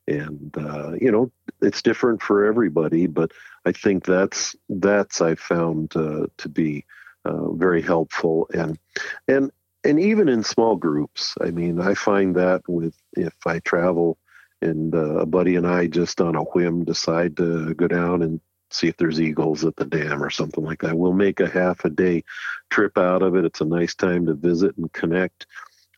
[0.07, 3.31] and uh, you know it's different for everybody but
[3.65, 6.85] i think that's that's i found uh, to be
[7.25, 8.79] uh, very helpful and
[9.27, 9.51] and
[9.83, 11.35] and even in small groups.
[11.41, 14.17] I mean i find that with if i travel
[14.61, 18.39] and uh, a buddy and i just on a whim decide to go down and
[18.73, 20.97] see if there's eagles at the dam or something like that.
[20.97, 22.23] We'll make a half a day
[22.69, 23.45] trip out of it.
[23.45, 25.47] It's a nice time to visit and connect.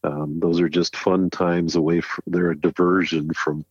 [0.03, 3.65] Um, those are just fun times away from, they're a diversion from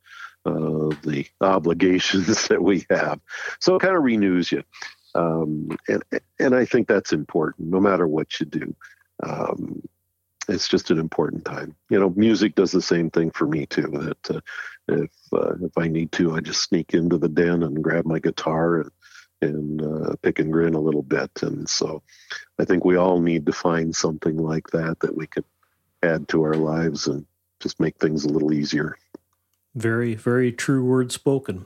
[0.47, 3.21] uh, the obligations that we have.
[3.61, 4.63] So it kind of renews you.
[5.15, 6.03] Um, and,
[6.39, 8.75] and I think that's important no matter what you do.
[9.23, 9.83] Um,
[10.49, 11.75] it's just an important time.
[11.89, 13.89] You know, music does the same thing for me too.
[13.93, 14.41] That uh,
[14.89, 18.19] if uh, if I need to, I just sneak into the den and grab my
[18.19, 18.91] guitar and
[19.41, 21.31] and uh, pick and grin a little bit.
[21.43, 22.03] And so,
[22.59, 25.45] I think we all need to find something like that that we can
[26.03, 27.27] add to our lives and
[27.61, 28.97] just make things a little easier.
[29.75, 31.65] Very, very true word spoken.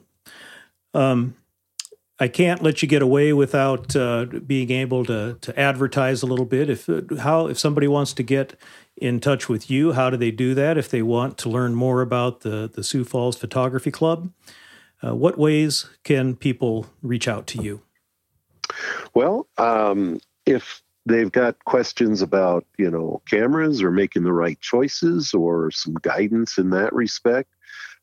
[0.94, 1.36] Um,
[2.18, 6.46] I can't let you get away without uh, being able to to advertise a little
[6.46, 6.70] bit.
[6.70, 6.88] If
[7.18, 8.58] how if somebody wants to get
[8.96, 10.78] in touch with you, how do they do that?
[10.78, 14.32] If they want to learn more about the the Sioux Falls Photography Club,
[15.04, 17.82] uh, what ways can people reach out to you?
[19.12, 25.34] Well, um, if they've got questions about you know cameras or making the right choices
[25.34, 27.50] or some guidance in that respect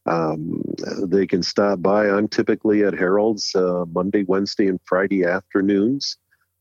[0.05, 0.61] um,
[1.03, 2.09] they can stop by.
[2.09, 6.17] I'm typically at Harold's uh, Monday, Wednesday, and Friday afternoons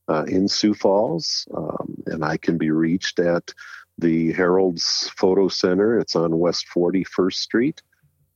[0.07, 3.51] uh, in Sioux Falls, um, and I can be reached at
[3.97, 5.99] the Harold's Photo Center.
[5.99, 7.81] It's on West 41st Street.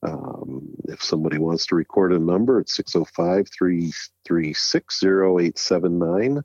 [0.03, 6.43] Um, if somebody wants to record a number, it's 605 336 0879.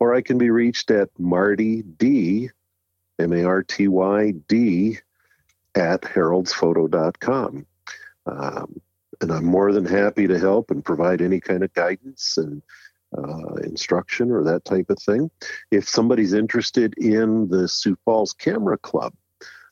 [0.00, 2.50] Or I can be reached at Marty D,
[3.18, 4.98] M A R T Y D,
[5.74, 7.66] at haroldsphoto.com.
[8.26, 8.80] Um,
[9.20, 12.62] and I'm more than happy to help and provide any kind of guidance and
[13.16, 15.30] uh, instruction or that type of thing.
[15.70, 19.14] If somebody's interested in the Sioux Falls Camera Club,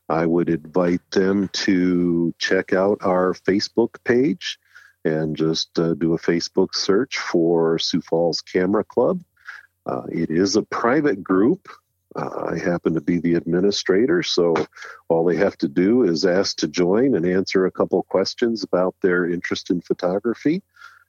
[0.08, 4.58] I would invite them to check out our Facebook page
[5.04, 9.22] and just uh, do a Facebook search for Sioux Falls Camera Club.
[9.86, 11.68] Uh, it is a private group,
[12.16, 14.54] uh, I happen to be the administrator, so
[15.08, 18.94] all they have to do is ask to join and answer a couple questions about
[19.02, 20.62] their interest in photography,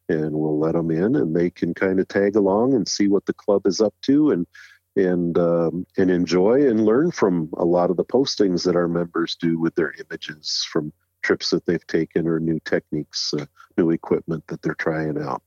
[0.10, 3.26] and we'll let them in, and they can kind of tag along and see what
[3.26, 4.48] the club is up to, and
[4.96, 9.36] and um, and enjoy and learn from a lot of the postings that our members
[9.36, 10.94] do with their images from
[11.24, 13.46] trips that they've taken or new techniques, uh,
[13.78, 15.42] new equipment that they're trying out.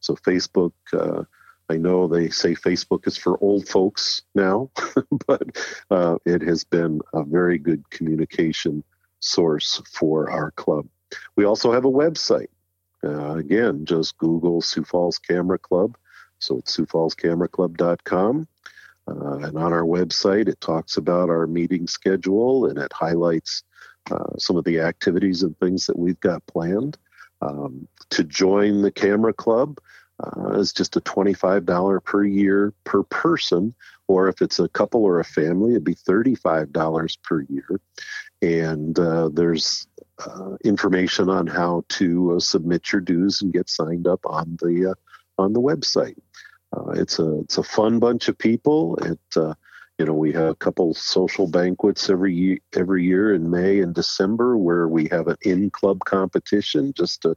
[0.00, 0.72] So Facebook.
[0.92, 1.24] Uh,
[1.70, 4.70] I know they say Facebook is for old folks now,
[5.26, 5.56] but
[5.88, 8.82] uh, it has been a very good communication
[9.20, 10.88] source for our club.
[11.36, 12.48] We also have a website.
[13.04, 15.96] Uh, again, just Google Sioux Falls Camera Club.
[16.40, 18.48] So it's siouxfallscameraclub.com.
[19.08, 23.62] Uh, and on our website, it talks about our meeting schedule and it highlights
[24.10, 26.98] uh, some of the activities and things that we've got planned.
[27.42, 29.78] Um, to join the camera club,
[30.22, 33.74] uh, is just a $25 per year per person,
[34.08, 37.80] or if it's a couple or a family, it'd be $35 per year.
[38.42, 39.86] And uh, there's
[40.18, 44.90] uh, information on how to uh, submit your dues and get signed up on the
[44.90, 46.18] uh, on the website.
[46.76, 48.96] Uh, it's a it's a fun bunch of people.
[48.96, 49.18] It
[49.98, 53.94] you know we have a couple social banquets every year, every year in May and
[53.94, 57.36] December where we have an in club competition just to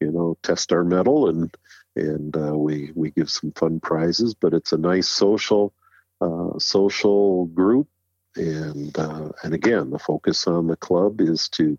[0.00, 1.54] you know test our mettle and
[1.98, 4.34] and uh, we we give some fun prizes.
[4.34, 5.72] But it's a nice social
[6.20, 7.88] uh, social group,
[8.36, 11.78] and uh, and again, the focus on the club is to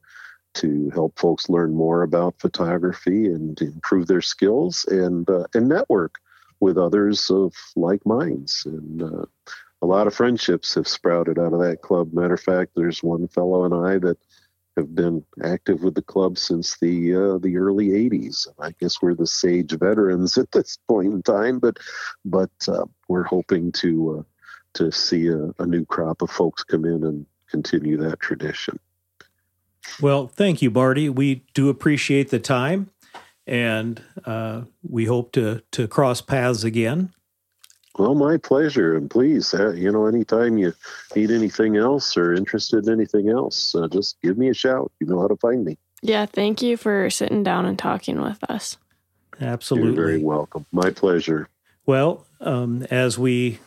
[0.55, 6.15] to help folks learn more about photography and improve their skills and uh, and network
[6.59, 9.03] with others of like minds and.
[9.03, 9.25] Uh,
[9.81, 12.11] a lot of friendships have sprouted out of that club.
[12.11, 14.17] Matter of fact, there's one fellow and I that
[14.79, 18.47] have been active with the club since the uh, the early '80s.
[18.59, 21.77] I guess we're the sage veterans at this point in time, but
[22.25, 24.23] but uh, we're hoping to uh,
[24.73, 28.79] to see a, a new crop of folks come in and continue that tradition.
[30.01, 31.09] Well, thank you, Marty.
[31.09, 32.91] We do appreciate the time,
[33.45, 37.13] and uh, we hope to to cross paths again.
[37.99, 38.95] Well, my pleasure.
[38.95, 40.73] And please, uh, you know, anytime you
[41.17, 44.89] need anything else or interested in anything else, uh, just give me a shout.
[45.01, 45.77] You know how to find me.
[46.01, 48.77] Yeah, thank you for sitting down and talking with us.
[49.41, 49.89] Absolutely.
[49.89, 50.65] You're very welcome.
[50.71, 51.49] My pleasure.
[51.85, 53.59] Well, um, as we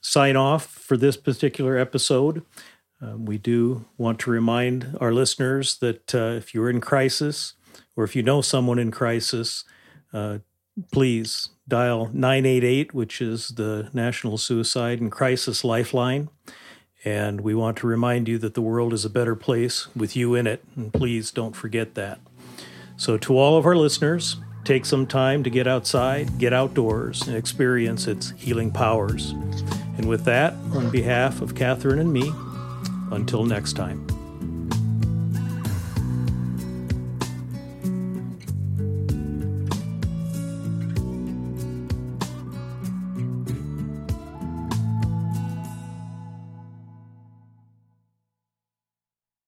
[0.00, 2.42] sign off for this particular episode,
[3.02, 7.52] uh, we do want to remind our listeners that uh, if you're in crisis
[7.96, 9.62] or if you know someone in crisis,
[10.14, 10.38] uh,
[10.90, 16.28] please dial 988, which is the National Suicide and Crisis Lifeline.
[17.04, 20.34] And we want to remind you that the world is a better place with you
[20.34, 20.64] in it.
[20.76, 22.18] And please don't forget that.
[22.96, 27.36] So, to all of our listeners, take some time to get outside, get outdoors, and
[27.36, 29.30] experience its healing powers.
[29.96, 32.32] And with that, on behalf of Catherine and me,
[33.10, 34.13] until next time.